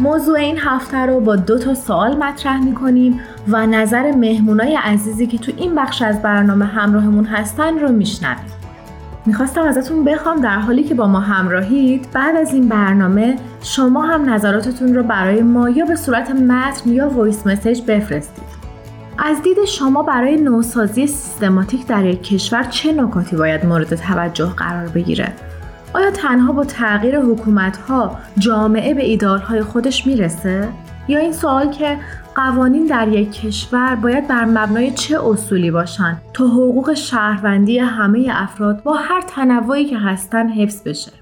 موضوع 0.00 0.38
این 0.38 0.58
هفته 0.58 0.96
رو 0.96 1.20
با 1.20 1.36
دو 1.36 1.58
تا 1.58 1.74
سوال 1.74 2.16
مطرح 2.16 2.64
می 2.64 2.74
کنیم 2.74 3.20
و 3.48 3.66
نظر 3.66 4.12
مهمونای 4.12 4.76
عزیزی 4.76 5.26
که 5.26 5.38
تو 5.38 5.52
این 5.56 5.74
بخش 5.74 6.02
از 6.02 6.22
برنامه 6.22 6.64
همراهمون 6.64 7.24
هستن 7.24 7.78
رو 7.78 7.92
میشنویم. 7.92 8.63
می‌خواستم 9.26 9.62
ازتون 9.62 10.04
بخوام 10.04 10.40
در 10.40 10.58
حالی 10.58 10.84
که 10.84 10.94
با 10.94 11.06
ما 11.06 11.20
همراهید 11.20 12.08
بعد 12.12 12.36
از 12.36 12.54
این 12.54 12.68
برنامه 12.68 13.36
شما 13.62 14.02
هم 14.02 14.30
نظراتتون 14.30 14.94
رو 14.94 15.02
برای 15.02 15.42
ما 15.42 15.70
یا 15.70 15.84
به 15.84 15.96
صورت 15.96 16.30
متن 16.30 16.90
یا 16.90 17.08
وایس 17.08 17.46
مسیج 17.46 17.82
بفرستید. 17.82 18.44
از 19.18 19.42
دید 19.42 19.64
شما 19.64 20.02
برای 20.02 20.36
نوسازی 20.36 21.06
سیستماتیک 21.06 21.86
در 21.86 22.04
یک 22.04 22.22
کشور 22.22 22.62
چه 22.62 22.92
نکاتی 22.92 23.36
باید 23.36 23.66
مورد 23.66 23.94
توجه 23.94 24.46
قرار 24.56 24.88
بگیره؟ 24.88 25.32
آیا 25.94 26.10
تنها 26.10 26.52
با 26.52 26.64
تغییر 26.64 27.20
حکومت 27.20 27.76
ها 27.76 28.18
جامعه 28.38 28.94
به 28.94 29.04
ایدارهای 29.04 29.62
خودش 29.62 30.06
می‌رسه؟ 30.06 30.68
یا 31.08 31.18
این 31.18 31.32
سوال 31.32 31.70
که 31.70 31.98
قوانین 32.34 32.86
در 32.86 33.08
یک 33.08 33.32
کشور 33.32 33.94
باید 33.94 34.28
بر 34.28 34.44
مبنای 34.44 34.90
چه 34.90 35.26
اصولی 35.26 35.70
باشند؟ 35.70 36.22
تا 36.32 36.46
حقوق 36.46 36.94
شهروندی 36.94 37.78
همه 37.78 38.28
افراد 38.30 38.82
با 38.82 38.92
هر 38.92 39.20
تنوعی 39.20 39.84
که 39.84 39.98
هستن 39.98 40.48
حفظ 40.48 40.82
بشه. 40.82 41.12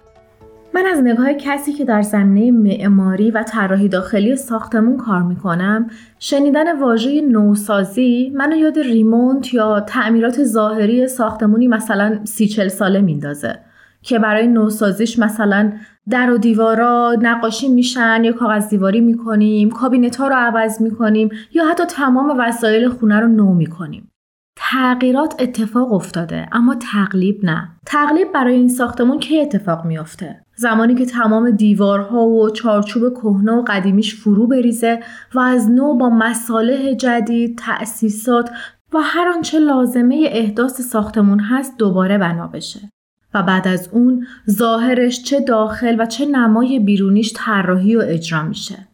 من 0.74 0.86
از 0.86 0.98
نگاه 1.02 1.32
کسی 1.32 1.72
که 1.72 1.84
در 1.84 2.02
زمینه 2.02 2.50
معماری 2.50 3.30
و 3.30 3.42
طراحی 3.42 3.88
داخلی 3.88 4.36
ساختمون 4.36 4.96
کار 4.96 5.22
می‌کنم 5.22 5.90
شنیدن 6.18 6.80
واژه 6.80 7.20
نوسازی 7.20 8.32
منو 8.36 8.56
یاد 8.56 8.78
ریمونت 8.78 9.54
یا 9.54 9.80
تعمیرات 9.80 10.44
ظاهری 10.44 11.08
ساختمونی 11.08 11.68
مثلا 11.68 12.18
سی 12.24 12.48
چل 12.48 12.68
ساله 12.68 13.00
میندازه 13.00 13.58
که 14.02 14.18
برای 14.18 14.46
نوسازیش 14.46 15.18
مثلا 15.18 15.72
در 16.10 16.30
و 16.30 16.38
دیوارا 16.38 17.16
نقاشی 17.20 17.68
میشن 17.68 18.24
یا 18.24 18.32
کاغذ 18.32 18.68
دیواری 18.68 19.00
می‌کنیم 19.00 19.70
کابینت 19.70 20.16
ها 20.16 20.28
رو 20.28 20.34
عوض 20.34 20.82
می‌کنیم 20.82 21.28
یا 21.54 21.68
حتی 21.68 21.84
تمام 21.84 22.34
وسایل 22.38 22.88
خونه 22.88 23.20
رو 23.20 23.28
نو 23.28 23.54
می‌کنیم. 23.54 24.08
تغییرات 24.56 25.34
اتفاق 25.38 25.92
افتاده 25.92 26.48
اما 26.52 26.74
تقلیب 26.74 27.44
نه. 27.44 27.68
تقلیب 27.86 28.32
برای 28.32 28.54
این 28.54 28.68
ساختمون 28.68 29.18
کی 29.18 29.40
اتفاق 29.40 29.84
میافته؟ 29.84 30.42
زمانی 30.56 30.94
که 30.94 31.06
تمام 31.06 31.50
دیوارها 31.50 32.26
و 32.26 32.50
چارچوب 32.50 33.14
کهنه 33.14 33.52
و 33.52 33.64
قدیمیش 33.66 34.14
فرو 34.14 34.46
بریزه 34.46 35.00
و 35.34 35.40
از 35.40 35.70
نو 35.70 35.94
با 35.94 36.10
مصالح 36.10 36.94
جدید 36.94 37.58
تأسیسات 37.58 38.50
و 38.94 38.98
هر 39.02 39.28
آنچه 39.28 39.58
لازمه 39.58 40.28
احداث 40.28 40.80
ساختمون 40.80 41.40
هست 41.40 41.78
دوباره 41.78 42.18
بنا 42.18 42.46
بشه. 42.46 42.91
و 43.34 43.42
بعد 43.42 43.68
از 43.68 43.88
اون 43.92 44.26
ظاهرش 44.50 45.22
چه 45.22 45.40
داخل 45.40 45.96
و 45.98 46.06
چه 46.06 46.26
نمای 46.26 46.78
بیرونیش 46.78 47.32
طراحی 47.36 47.96
و 47.96 48.02
اجرا 48.04 48.42
میشه. 48.42 48.88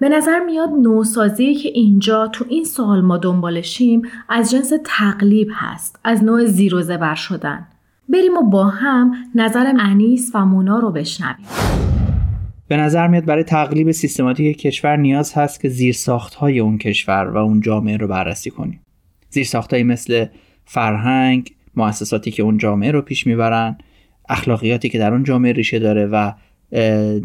به 0.00 0.08
نظر 0.08 0.38
میاد 0.38 0.68
نوسازی 0.82 1.54
که 1.54 1.68
اینجا 1.68 2.28
تو 2.28 2.44
این 2.48 2.64
سوال 2.64 3.00
ما 3.00 3.16
دنبالشیم 3.16 4.02
از 4.28 4.50
جنس 4.50 4.72
تقلیب 4.84 5.48
هست 5.52 6.00
از 6.04 6.24
نوع 6.24 6.44
زیر 6.46 6.74
و 6.74 6.82
زبر 6.82 7.14
شدن. 7.14 7.66
بریم 8.08 8.36
و 8.36 8.50
با 8.50 8.64
هم 8.64 9.14
نظر 9.34 9.72
انیس 9.80 10.30
و 10.34 10.46
مونا 10.46 10.78
رو 10.78 10.90
بشنویم. 10.90 11.46
به 12.68 12.76
نظر 12.76 13.08
میاد 13.08 13.24
برای 13.24 13.44
تقلیب 13.44 13.90
سیستماتیک 13.90 14.58
کشور 14.58 14.96
نیاز 14.96 15.32
هست 15.32 15.60
که 15.60 15.68
زیرساخت 15.68 16.34
های 16.34 16.60
اون 16.60 16.78
کشور 16.78 17.28
و 17.28 17.36
اون 17.36 17.60
جامعه 17.60 17.96
رو 17.96 18.08
بررسی 18.08 18.50
کنیم. 18.50 18.80
زیرساخت 19.30 19.74
مثل 19.74 20.26
فرهنگ، 20.64 21.50
مؤسساتی 21.76 22.30
که 22.30 22.42
اون 22.42 22.58
جامعه 22.58 22.90
رو 22.90 23.02
پیش 23.02 23.26
می‌برن 23.26 23.78
اخلاقیاتی 24.28 24.88
که 24.88 24.98
در 24.98 25.12
اون 25.12 25.24
جامعه 25.24 25.52
ریشه 25.52 25.78
داره 25.78 26.06
و 26.06 26.32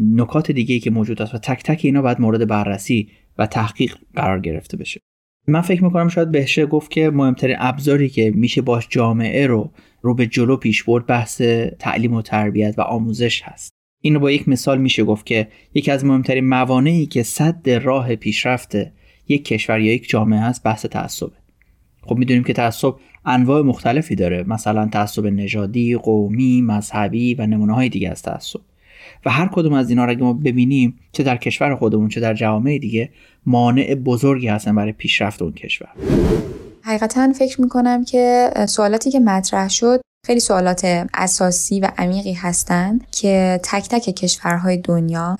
نکات 0.00 0.50
دیگه 0.50 0.78
که 0.78 0.90
موجود 0.90 1.22
است 1.22 1.34
و 1.34 1.38
تک 1.38 1.62
تک 1.62 1.80
اینا 1.84 2.02
باید 2.02 2.20
مورد 2.20 2.48
بررسی 2.48 3.08
و 3.38 3.46
تحقیق 3.46 3.96
قرار 4.14 4.40
گرفته 4.40 4.76
بشه. 4.76 5.00
من 5.48 5.60
فکر 5.60 5.84
می‌کنم 5.84 6.08
شاید 6.08 6.30
بهشه 6.30 6.66
گفت 6.66 6.90
که 6.90 7.10
مهمترین 7.10 7.56
ابزاری 7.58 8.08
که 8.08 8.32
میشه 8.34 8.62
باش 8.62 8.86
جامعه 8.90 9.46
رو 9.46 9.72
رو 10.00 10.14
به 10.14 10.26
جلو 10.26 10.56
پیش 10.56 10.82
برد 10.82 11.06
بحث 11.06 11.42
تعلیم 11.78 12.14
و 12.14 12.22
تربیت 12.22 12.74
و 12.78 12.80
آموزش 12.80 13.42
هست. 13.42 13.72
اینو 14.02 14.18
با 14.18 14.30
یک 14.30 14.48
مثال 14.48 14.78
میشه 14.78 15.04
گفت 15.04 15.26
که 15.26 15.48
یکی 15.74 15.90
از 15.90 16.04
مهمترین 16.04 16.48
موانعی 16.48 17.06
که 17.06 17.22
صد 17.22 17.70
راه 17.70 18.16
پیشرفت 18.16 18.76
یک 19.28 19.44
کشور 19.44 19.80
یا 19.80 19.92
یک 19.92 20.08
جامعه 20.08 20.40
هست 20.40 20.62
بحث 20.62 20.86
تعصبه. 20.86 21.36
خب 22.02 22.16
می‌دونیم 22.16 22.44
که 22.44 22.52
تعصب 22.52 22.94
انواع 23.26 23.62
مختلفی 23.62 24.14
داره. 24.14 24.44
مثلا 24.48 24.88
تعصب 24.92 25.26
نژادی، 25.26 25.96
قومی، 25.96 26.62
مذهبی 26.62 27.34
و 27.34 27.46
نمونه 27.46 27.74
های 27.74 27.88
دیگه 27.88 28.10
از 28.10 28.22
تعصب. 28.22 28.60
و 29.26 29.30
هر 29.30 29.48
کدوم 29.52 29.72
از 29.72 29.90
اینا 29.90 30.04
رو 30.04 30.10
اگه 30.10 30.22
ما 30.22 30.32
ببینیم 30.32 30.98
چه 31.12 31.22
در 31.22 31.36
کشور 31.36 31.74
خودمون 31.74 32.08
چه 32.08 32.20
در 32.20 32.34
جوامع 32.34 32.78
دیگه 32.78 33.10
مانع 33.46 33.94
بزرگی 33.94 34.48
هستن 34.48 34.74
برای 34.74 34.92
پیشرفت 34.92 35.42
اون 35.42 35.52
کشور. 35.52 35.88
حقیقتا 36.82 37.32
فکر 37.32 37.60
می‌کنم 37.60 38.04
که 38.04 38.50
سوالاتی 38.68 39.10
که 39.10 39.20
مطرح 39.20 39.68
شد 39.68 40.00
خیلی 40.26 40.40
سوالات 40.40 41.06
اساسی 41.14 41.80
و 41.80 41.88
عمیقی 41.98 42.32
هستند 42.32 43.06
که 43.10 43.60
تک 43.62 43.88
تک 43.88 44.14
کشورهای 44.14 44.76
دنیا 44.76 45.36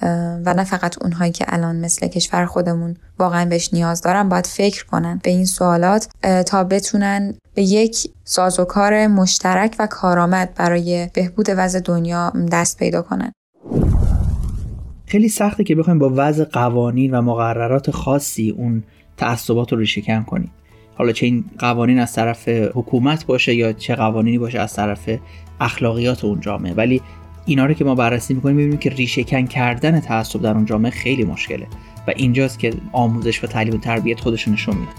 و 0.46 0.54
نه 0.54 0.64
فقط 0.64 1.02
اونهایی 1.02 1.32
که 1.32 1.44
الان 1.48 1.76
مثل 1.76 2.08
کشور 2.08 2.46
خودمون 2.46 2.96
واقعا 3.18 3.44
بهش 3.44 3.74
نیاز 3.74 4.00
دارن 4.00 4.28
باید 4.28 4.46
فکر 4.46 4.86
کنن 4.86 5.20
به 5.22 5.30
این 5.30 5.44
سوالات 5.44 6.08
تا 6.46 6.64
بتونن 6.64 7.34
به 7.54 7.62
یک 7.62 8.10
سازوکار 8.24 9.06
مشترک 9.06 9.76
و 9.78 9.86
کارآمد 9.86 10.54
برای 10.54 11.08
بهبود 11.14 11.46
وضع 11.48 11.80
دنیا 11.80 12.32
دست 12.52 12.78
پیدا 12.78 13.02
کنن. 13.02 13.32
خیلی 15.06 15.28
سخته 15.28 15.64
که 15.64 15.74
بخوایم 15.74 15.98
با 15.98 16.12
وضع 16.16 16.44
قوانین 16.44 17.14
و 17.14 17.22
مقررات 17.22 17.90
خاصی 17.90 18.50
اون 18.50 18.82
تعصبات 19.16 19.72
رو 19.72 19.78
ریشه 19.78 20.24
کنیم. 20.26 20.50
حالا 20.96 21.12
چه 21.12 21.26
این 21.26 21.44
قوانین 21.58 21.98
از 21.98 22.12
طرف 22.12 22.48
حکومت 22.48 23.26
باشه 23.26 23.54
یا 23.54 23.72
چه 23.72 23.94
قوانینی 23.94 24.38
باشه 24.38 24.60
از 24.60 24.74
طرف 24.74 25.10
اخلاقیات 25.60 26.24
اون 26.24 26.40
جامعه. 26.40 26.74
ولی 26.74 27.02
اینا 27.46 27.66
رو 27.66 27.74
که 27.74 27.84
ما 27.84 27.94
بررسی 27.94 28.34
می‌کنیم 28.34 28.56
می‌بینیم 28.56 28.78
که 28.78 28.90
ریشه 28.90 29.24
کن 29.24 29.46
کردن 29.46 30.00
تعصب 30.00 30.42
در 30.42 30.54
اون 30.54 30.64
جامعه 30.64 30.90
خیلی 30.90 31.24
مشکله 31.24 31.66
و 32.06 32.12
اینجاست 32.16 32.58
که 32.58 32.74
آموزش 32.92 33.44
و 33.44 33.46
تعلیم 33.46 33.74
و 33.74 33.78
تربیت 33.78 34.20
خودش 34.20 34.48
نشون 34.48 34.76
میده. 34.76 34.92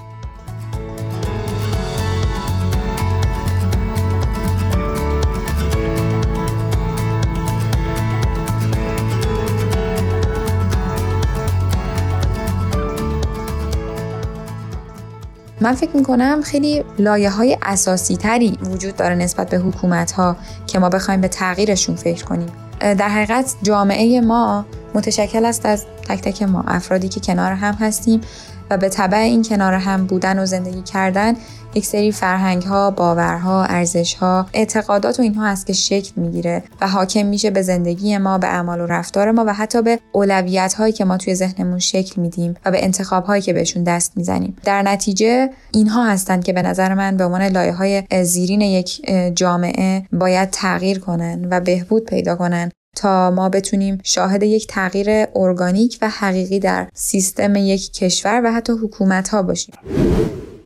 من 15.61 15.73
فکر 15.73 15.97
می‌کنم 15.97 16.41
خیلی 16.43 16.83
لایه 16.99 17.29
های 17.29 17.57
اساسی 17.61 18.17
تری 18.17 18.57
وجود 18.61 18.95
داره 18.95 19.15
نسبت 19.15 19.49
به 19.49 19.57
حکومت 19.57 20.11
ها 20.11 20.37
که 20.67 20.79
ما 20.79 20.89
بخوایم 20.89 21.21
به 21.21 21.27
تغییرشون 21.27 21.95
فکر 21.95 22.25
کنیم. 22.25 22.49
در 22.79 23.09
حقیقت 23.09 23.55
جامعه 23.63 24.21
ما 24.21 24.65
متشکل 24.93 25.45
است 25.45 25.65
از 25.65 25.85
تک 26.07 26.21
تک 26.21 26.43
ما 26.43 26.63
افرادی 26.67 27.09
که 27.09 27.19
کنار 27.19 27.51
هم 27.51 27.73
هستیم. 27.73 28.21
و 28.69 28.77
به 28.77 28.89
طبع 28.89 29.17
این 29.17 29.43
کنار 29.43 29.73
هم 29.73 30.05
بودن 30.05 30.39
و 30.39 30.45
زندگی 30.45 30.81
کردن 30.81 31.33
یک 31.73 31.85
سری 31.85 32.11
فرهنگ 32.11 32.63
ها، 32.63 32.91
باورها، 32.91 33.63
ارزش 33.63 34.13
ها، 34.13 34.45
اعتقادات 34.53 35.19
و 35.19 35.21
اینها 35.21 35.47
هست 35.47 35.67
که 35.67 35.73
شکل 35.73 36.11
می‌گیره 36.15 36.63
و 36.81 36.87
حاکم 36.87 37.25
میشه 37.25 37.49
به 37.49 37.61
زندگی 37.61 38.17
ما، 38.17 38.37
به 38.37 38.47
اعمال 38.47 38.81
و 38.81 38.85
رفتار 38.85 39.31
ما 39.31 39.43
و 39.47 39.53
حتی 39.53 39.81
به 39.81 39.99
اولویت 40.11 40.73
هایی 40.73 40.93
که 40.93 41.05
ما 41.05 41.17
توی 41.17 41.35
ذهنمون 41.35 41.79
شکل 41.79 42.21
میدیم 42.21 42.55
و 42.65 42.71
به 42.71 42.83
انتخاب 42.83 43.25
هایی 43.25 43.41
که 43.41 43.53
بهشون 43.53 43.83
دست 43.83 44.17
می‌زنیم. 44.17 44.55
در 44.63 44.81
نتیجه 44.81 45.49
اینها 45.71 46.05
هستند 46.05 46.43
که 46.43 46.53
به 46.53 46.61
نظر 46.61 46.93
من 46.93 47.17
به 47.17 47.25
عنوان 47.25 47.41
لایه 47.41 47.73
های 47.73 48.03
زیرین 48.23 48.61
یک 48.61 49.11
جامعه 49.35 50.03
باید 50.11 50.49
تغییر 50.49 50.99
کنن 50.99 51.47
و 51.51 51.59
بهبود 51.59 52.05
پیدا 52.05 52.35
کنن 52.35 52.71
تا 52.97 53.31
ما 53.31 53.49
بتونیم 53.49 53.97
شاهد 54.03 54.43
یک 54.43 54.67
تغییر 54.67 55.07
ارگانیک 55.35 55.97
و 56.01 56.09
حقیقی 56.09 56.59
در 56.59 56.87
سیستم 56.93 57.55
یک 57.55 57.93
کشور 57.93 58.41
و 58.45 58.51
حتی 58.51 58.73
حکومت 58.83 59.29
ها 59.29 59.43
باشیم. 59.43 59.75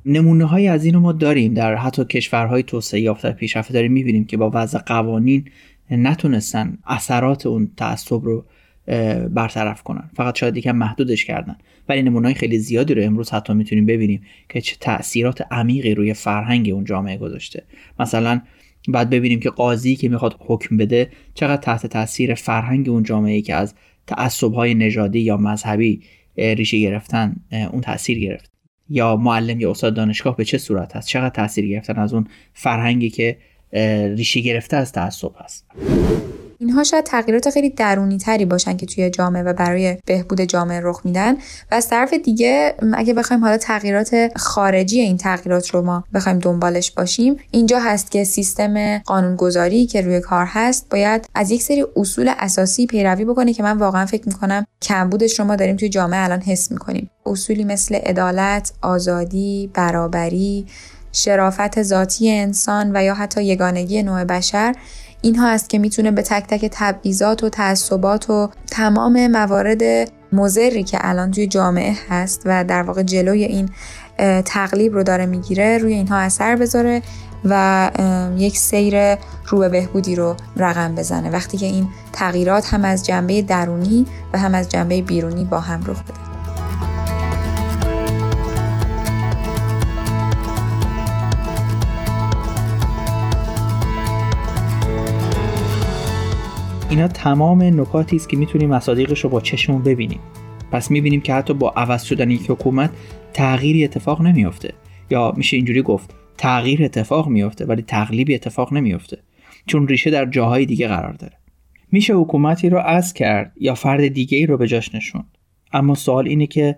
نمونه 0.06 0.46
های 0.46 0.68
از 0.68 0.86
اینو 0.86 1.00
ما 1.00 1.12
داریم. 1.12 1.54
در 1.54 1.76
حتی 1.76 2.06
کشورهای 2.06 2.64
توسعه 2.64 3.00
یافته 3.02 3.32
پیشرفته 3.32 3.74
داریم. 3.74 3.92
می‌بینیم 3.92 4.26
که 4.26 4.38
با 4.38 4.52
وضع 4.54 4.80
قوانین 4.80 5.46
نتونستن 5.92 6.78
اثرات 6.88 7.46
اون 7.46 7.72
تعصب 7.78 8.24
رو 8.24 8.46
برطرف 9.30 9.84
کنن. 9.84 10.10
فقط 10.16 10.38
شاید 10.38 10.58
یکم 10.58 10.76
محدودش 10.76 11.26
کردن. 11.26 11.56
ولی 11.90 12.02
نمونه 12.02 12.28
های 12.28 12.36
خیلی 12.36 12.60
زیادی 12.60 12.94
رو 12.94 13.04
امروز 13.04 13.30
حتی 13.30 13.54
می‌تونیم 13.54 13.86
ببینیم 13.86 14.22
که 14.50 14.62
چه 14.62 14.76
تاثیرات 14.80 15.42
عمیقی 15.52 15.96
روی 15.96 16.14
فرهنگ 16.14 16.70
اون 16.74 16.86
جامعه 16.86 17.18
گذاشته. 17.18 17.64
مثلا 18.00 18.42
بعد 18.88 19.10
ببینیم 19.10 19.40
که 19.40 19.50
قاضی 19.50 19.96
که 19.96 20.10
می‌خواد 20.10 20.36
حکم 20.40 20.78
بده 20.78 21.10
چقدر 21.34 21.62
تحت 21.62 21.86
تاثیر 21.86 22.34
فرهنگ 22.34 22.90
اون 22.90 23.04
جامعه 23.04 23.42
که 23.42 23.56
از 23.56 23.74
تعصب 24.08 24.54
های 24.54 24.74
نژادی 24.74 25.20
یا 25.20 25.38
مذهبی 25.38 26.02
ریشه 26.38 26.80
گرفتن 26.80 27.36
اون 27.72 27.82
تاثیر 27.82 28.20
گرفت. 28.20 28.52
یا 28.90 29.16
معلم 29.16 29.60
یا 29.60 29.72
استاد 29.72 29.94
دانشگاه 29.94 30.38
به 30.38 30.46
چه 30.46 30.58
صورت 30.58 30.96
هست؟ 30.96 31.08
چقدر 31.08 31.30
تاثیر 31.30 31.68
گرفتن 31.68 31.96
از 31.96 32.14
اون 32.14 32.28
فرهنگی 32.54 33.10
که 33.10 33.38
ریشه 34.18 34.40
گرفته 34.40 34.78
از 34.78 34.92
تعصب 34.92 35.32
هست؟ 35.38 35.66
اینها 36.62 36.84
شاید 36.84 37.06
تغییرات 37.06 37.50
خیلی 37.50 37.70
درونی 37.70 38.18
تری 38.18 38.46
باشن 38.46 38.78
که 38.78 38.86
توی 38.86 39.10
جامعه 39.10 39.44
و 39.44 39.54
برای 39.54 39.98
بهبود 40.06 40.42
جامعه 40.42 40.80
رخ 40.84 41.02
میدن. 41.06 41.34
و 41.72 41.76
از 41.76 41.90
طرف 41.90 42.14
دیگه 42.14 42.76
اگه 42.94 43.14
بخوایم 43.14 43.44
حالا 43.44 43.58
تغییرات 43.58 44.32
خارجی 44.36 45.00
این 45.00 45.18
تغییرات 45.18 45.70
رو 45.70 45.82
ما 45.82 46.04
بخوایم 46.14 46.40
دنبالش 46.40 46.92
باشیم 46.92 47.38
اینجا 47.52 47.80
هست 47.80 48.12
که 48.12 48.24
سیستم 48.24 48.98
قانونگذاری 48.98 49.86
که 49.86 50.02
روی 50.02 50.20
کار 50.20 50.46
هست 50.50 50.90
باید 50.90 51.26
از 51.36 51.52
یک 51.52 51.64
سری 51.64 51.86
اصول 51.96 52.32
اساسی 52.40 52.88
پیروی 52.88 53.26
بکنه 53.26 53.54
که 53.54 53.64
من 53.64 53.78
واقعا 53.78 54.06
فکر 54.06 54.28
می‌کنم 54.28 54.66
کمبودش 54.82 55.40
رو 55.40 55.46
ما 55.46 55.56
داریم 55.56 55.76
توی 55.76 55.90
جامعه 55.90 56.24
الان 56.24 56.42
حس 56.42 56.72
می‌کنیم. 56.72 57.10
اصولی 57.26 57.64
مثل 57.64 57.96
عدالت 57.96 58.72
آزادی 58.82 59.72
برابری 59.74 60.66
شرافت 61.12 61.84
ذاتی 61.84 62.32
انسان 62.32 62.92
و 62.96 63.04
یا 63.04 63.14
حتی 63.14 63.44
یگانگی 63.44 64.04
نوع 64.04 64.24
بشر 64.24 64.76
اینها 65.22 65.48
است 65.48 65.70
که 65.70 65.80
می‌تونه 65.80 66.12
به 66.12 66.22
تک 66.22 66.48
تک 66.48 66.70
تبعیضات 66.74 67.44
و 67.44 67.50
تعصبات 67.50 68.30
و 68.30 68.50
تمام 68.72 69.28
موارد 69.28 70.12
مزری 70.34 70.84
که 70.84 70.98
الان 71.02 71.32
توی 71.32 71.48
جامعه 71.48 71.96
هست 72.10 72.42
و 72.46 72.64
در 72.64 72.82
واقع 72.82 73.04
جلوی 73.04 73.44
این 73.44 73.70
تقلیب 74.46 74.94
رو 74.94 75.04
داره 75.04 75.26
می‌گیره 75.26 75.78
روی 75.78 75.94
اینها 75.94 76.18
اثر 76.18 76.56
بذاره 76.56 77.02
و 77.46 77.92
یک 78.38 78.58
سیر 78.58 79.16
رو 79.48 79.60
به 79.60 79.70
بهبودی 79.70 80.16
رو 80.16 80.36
رقم 80.58 80.96
بزنه. 80.96 81.30
وقتی 81.30 81.58
که 81.58 81.66
این 81.66 81.88
تغییرات 82.14 82.74
هم 82.74 82.86
از 82.86 83.06
جنبه 83.06 83.42
درونی 83.42 84.06
و 84.34 84.40
هم 84.40 84.56
از 84.56 84.70
جنبه 84.70 85.02
بیرونی 85.02 85.46
با 85.46 85.60
هم 85.60 85.84
رخ 85.86 86.04
بده. 86.04 86.21
اینا 96.92 97.08
تمام 97.08 97.64
نکاتی 97.64 98.16
است 98.16 98.30
که 98.30 98.38
می‌تونیم 98.38 98.70
مصادیقش 98.70 99.20
رو 99.20 99.30
با 99.30 99.42
چشمون 99.42 99.84
ببینیم. 99.84 100.20
پس 100.72 100.92
می‌بینیم 100.92 101.22
که 101.22 101.34
حتی 101.34 101.54
با 101.54 101.70
عوض 101.70 102.04
شدن 102.04 102.32
یک 102.32 102.52
حکومت 102.52 102.90
تغییری 103.34 103.84
اتفاق 103.84 104.22
نمیافته. 104.22 104.74
یا 105.10 105.34
میشه 105.38 105.58
اینجوری 105.58 105.82
گفت 105.82 106.16
تغییر 106.38 106.84
اتفاق 106.84 107.28
میافته 107.28 107.66
ولی 107.66 107.82
تقلیبی 107.82 108.36
اتفاق 108.36 108.74
نمیافته. 108.74 109.18
چون 109.66 109.88
ریشه 109.88 110.10
در 110.10 110.26
جاهای 110.26 110.66
دیگه 110.66 110.88
قرار 110.88 111.14
داره. 111.14 111.34
میشه 111.92 112.14
حکومتی 112.14 112.70
رو 112.70 112.80
از 112.80 113.14
کرد 113.14 113.52
یا 113.60 113.76
فرد 113.76 114.08
دیگه 114.08 114.38
ای 114.38 114.46
رو 114.46 114.58
به 114.58 114.68
جاش 114.68 114.96
نشوند. 114.96 115.38
اما 115.74 115.96
سوال 115.96 116.28
اینه 116.28 116.48
که 116.48 116.78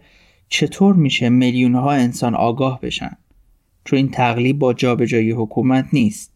چطور 0.49 0.95
میشه 0.95 1.29
میلیون 1.29 1.75
ها 1.75 1.91
انسان 1.91 2.35
آگاه 2.35 2.79
بشن؟ 2.81 3.17
چون 3.85 3.97
این 3.97 4.09
تقلیب 4.09 4.59
با 4.59 4.73
جابجایی 4.73 5.31
حکومت 5.31 5.85
نیست. 5.93 6.32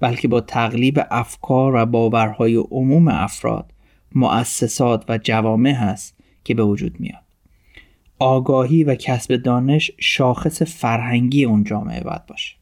بلکه 0.00 0.28
با 0.28 0.40
تقلیب 0.40 1.00
افکار 1.10 1.74
و 1.74 1.86
باورهای 1.86 2.56
عموم 2.56 3.08
افراد 3.08 3.70
مؤسسات 4.14 5.04
و 5.08 5.18
جوامع 5.18 5.72
هست 5.72 6.16
که 6.44 6.54
به 6.54 6.62
وجود 6.62 7.00
میاد. 7.00 7.22
آگاهی 8.18 8.84
و 8.84 8.94
کسب 8.94 9.36
دانش 9.36 9.90
شاخص 9.98 10.62
فرهنگی 10.62 11.44
اون 11.44 11.64
جامعه 11.64 12.04
باید 12.04 12.26
باشه. 12.26 12.56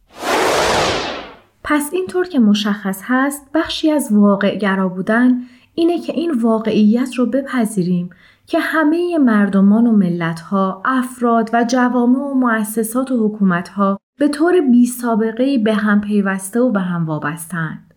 پس 1.64 1.91
اینطور 1.93 2.28
که 2.28 2.39
مشخص 2.39 3.01
هست 3.05 3.47
بخشی 3.55 3.91
از 3.91 4.09
واقع 4.12 4.57
گرا 4.57 4.89
بودن 4.89 5.41
اینه 5.74 6.01
که 6.01 6.12
این 6.12 6.41
واقعیت 6.43 7.14
رو 7.14 7.26
بپذیریم 7.26 8.11
که 8.47 8.59
همه 8.59 9.18
مردمان 9.18 9.86
و 9.86 9.93
ملتها، 9.93 10.82
افراد 10.84 11.51
و 11.53 11.64
جوامع 11.64 12.18
و 12.18 12.34
مؤسسات 12.34 13.11
و 13.11 13.28
حکومتها 13.28 13.99
به 14.19 14.29
طور 14.29 14.61
بی 14.61 14.87
سابقه 14.87 15.59
به 15.59 15.75
هم 15.75 16.01
پیوسته 16.01 16.61
و 16.61 16.71
به 16.71 16.81
هم 16.81 17.07
وابستند. 17.07 17.95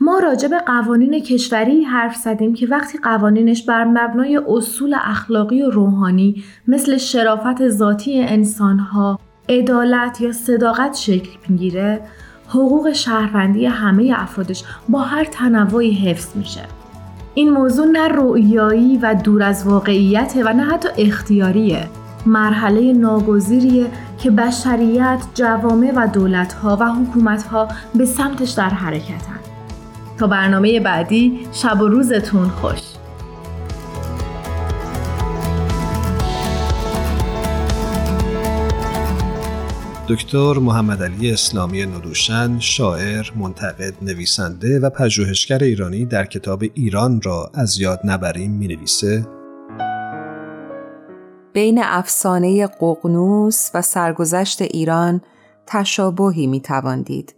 ما 0.00 0.18
راجع 0.18 0.48
به 0.48 0.58
قوانین 0.58 1.20
کشوری 1.20 1.84
حرف 1.84 2.16
زدیم 2.16 2.54
که 2.54 2.66
وقتی 2.66 2.98
قوانینش 2.98 3.64
بر 3.64 3.84
مبنای 3.84 4.40
اصول 4.48 4.94
اخلاقی 5.00 5.62
و 5.62 5.70
روحانی 5.70 6.44
مثل 6.68 6.96
شرافت 6.96 7.68
ذاتی 7.68 8.20
انسانها، 8.20 9.20
عدالت 9.48 10.20
یا 10.20 10.32
صداقت 10.32 10.96
شکل 10.96 11.30
می‌گیره، 11.48 12.00
حقوق 12.48 12.92
شهروندی 12.92 13.66
همه 13.66 14.12
افرادش 14.16 14.64
با 14.88 15.00
هر 15.00 15.24
تنوعی 15.24 15.90
حفظ 15.90 16.36
میشه. 16.36 16.62
این 17.34 17.50
موضوع 17.50 17.86
نه 17.86 18.08
رویایی 18.08 18.98
و 19.02 19.14
دور 19.24 19.42
از 19.42 19.66
واقعیت 19.66 20.32
و 20.44 20.52
نه 20.52 20.62
حتی 20.62 20.88
اختیاریه 20.98 21.88
مرحله 22.26 22.92
ناگزیریه 22.92 23.86
که 24.18 24.30
بشریت، 24.30 25.20
جوامع 25.34 25.92
و 25.96 26.08
دولتها 26.12 26.76
و 26.80 26.84
حکومتها 26.84 27.68
به 27.94 28.04
سمتش 28.04 28.50
در 28.50 28.70
حرکتن. 28.70 29.40
تا 30.18 30.26
برنامه 30.26 30.80
بعدی 30.80 31.40
شب 31.52 31.80
و 31.80 31.88
روزتون 31.88 32.48
خوش. 32.48 32.80
دکتر 40.08 40.52
محمد 40.52 41.02
علی 41.02 41.32
اسلامی 41.32 41.86
ندوشن 41.86 42.58
شاعر، 42.58 43.30
منتقد، 43.36 43.94
نویسنده 44.02 44.80
و 44.80 44.90
پژوهشگر 44.90 45.58
ایرانی 45.58 46.04
در 46.04 46.24
کتاب 46.24 46.64
ایران 46.74 47.20
را 47.22 47.50
از 47.54 47.80
یاد 47.80 48.00
نبریم 48.04 48.50
می 48.50 48.68
نویسه 48.68 49.26
بین 51.52 51.80
افسانه 51.82 52.66
ققنوس 52.66 53.70
و 53.74 53.82
سرگذشت 53.82 54.62
ایران 54.62 55.20
تشابهی 55.66 56.46
می 56.46 56.60
تواندید. 56.60 57.34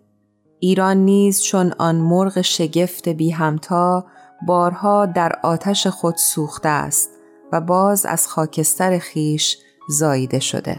ایران 0.59 0.97
نیز 0.97 1.43
چون 1.43 1.73
آن 1.79 1.97
مرغ 1.97 2.41
شگفت 2.41 3.09
بی 3.09 3.31
همتا 3.31 4.07
بارها 4.47 5.07
در 5.07 5.33
آتش 5.43 5.87
خود 5.87 6.17
سوخته 6.17 6.69
است 6.69 7.11
و 7.53 7.61
باز 7.61 8.07
از 8.07 8.29
خاکستر 8.29 8.99
خیش 8.99 9.59
زاییده 9.89 10.41
شده. 10.41 10.79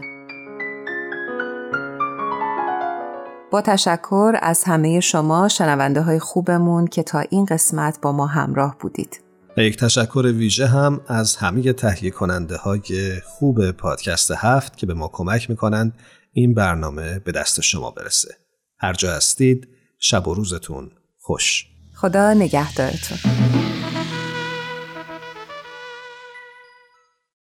با 3.50 3.60
تشکر 3.60 4.34
از 4.42 4.64
همه 4.64 5.00
شما 5.00 5.48
شنونده 5.48 6.02
های 6.02 6.18
خوبمون 6.18 6.86
که 6.86 7.02
تا 7.02 7.18
این 7.30 7.44
قسمت 7.44 8.00
با 8.00 8.12
ما 8.12 8.26
همراه 8.26 8.76
بودید. 8.80 9.23
و 9.56 9.62
یک 9.62 9.76
تشکر 9.76 10.32
ویژه 10.36 10.66
هم 10.66 11.00
از 11.06 11.36
همه 11.36 11.72
تهیه 11.72 12.10
کننده 12.10 12.56
های 12.56 13.20
خوب 13.24 13.70
پادکست 13.70 14.30
هفت 14.30 14.76
که 14.76 14.86
به 14.86 14.94
ما 14.94 15.08
کمک 15.12 15.50
می‌کنند 15.50 15.92
این 16.32 16.54
برنامه 16.54 17.18
به 17.18 17.32
دست 17.32 17.60
شما 17.60 17.90
برسه. 17.90 18.34
هر 18.78 18.92
جا 18.92 19.12
هستید 19.12 19.68
شب 19.98 20.28
و 20.28 20.34
روزتون 20.34 20.90
خوش. 21.20 21.66
خدا 21.94 22.34
نگهدارتون. 22.34 23.18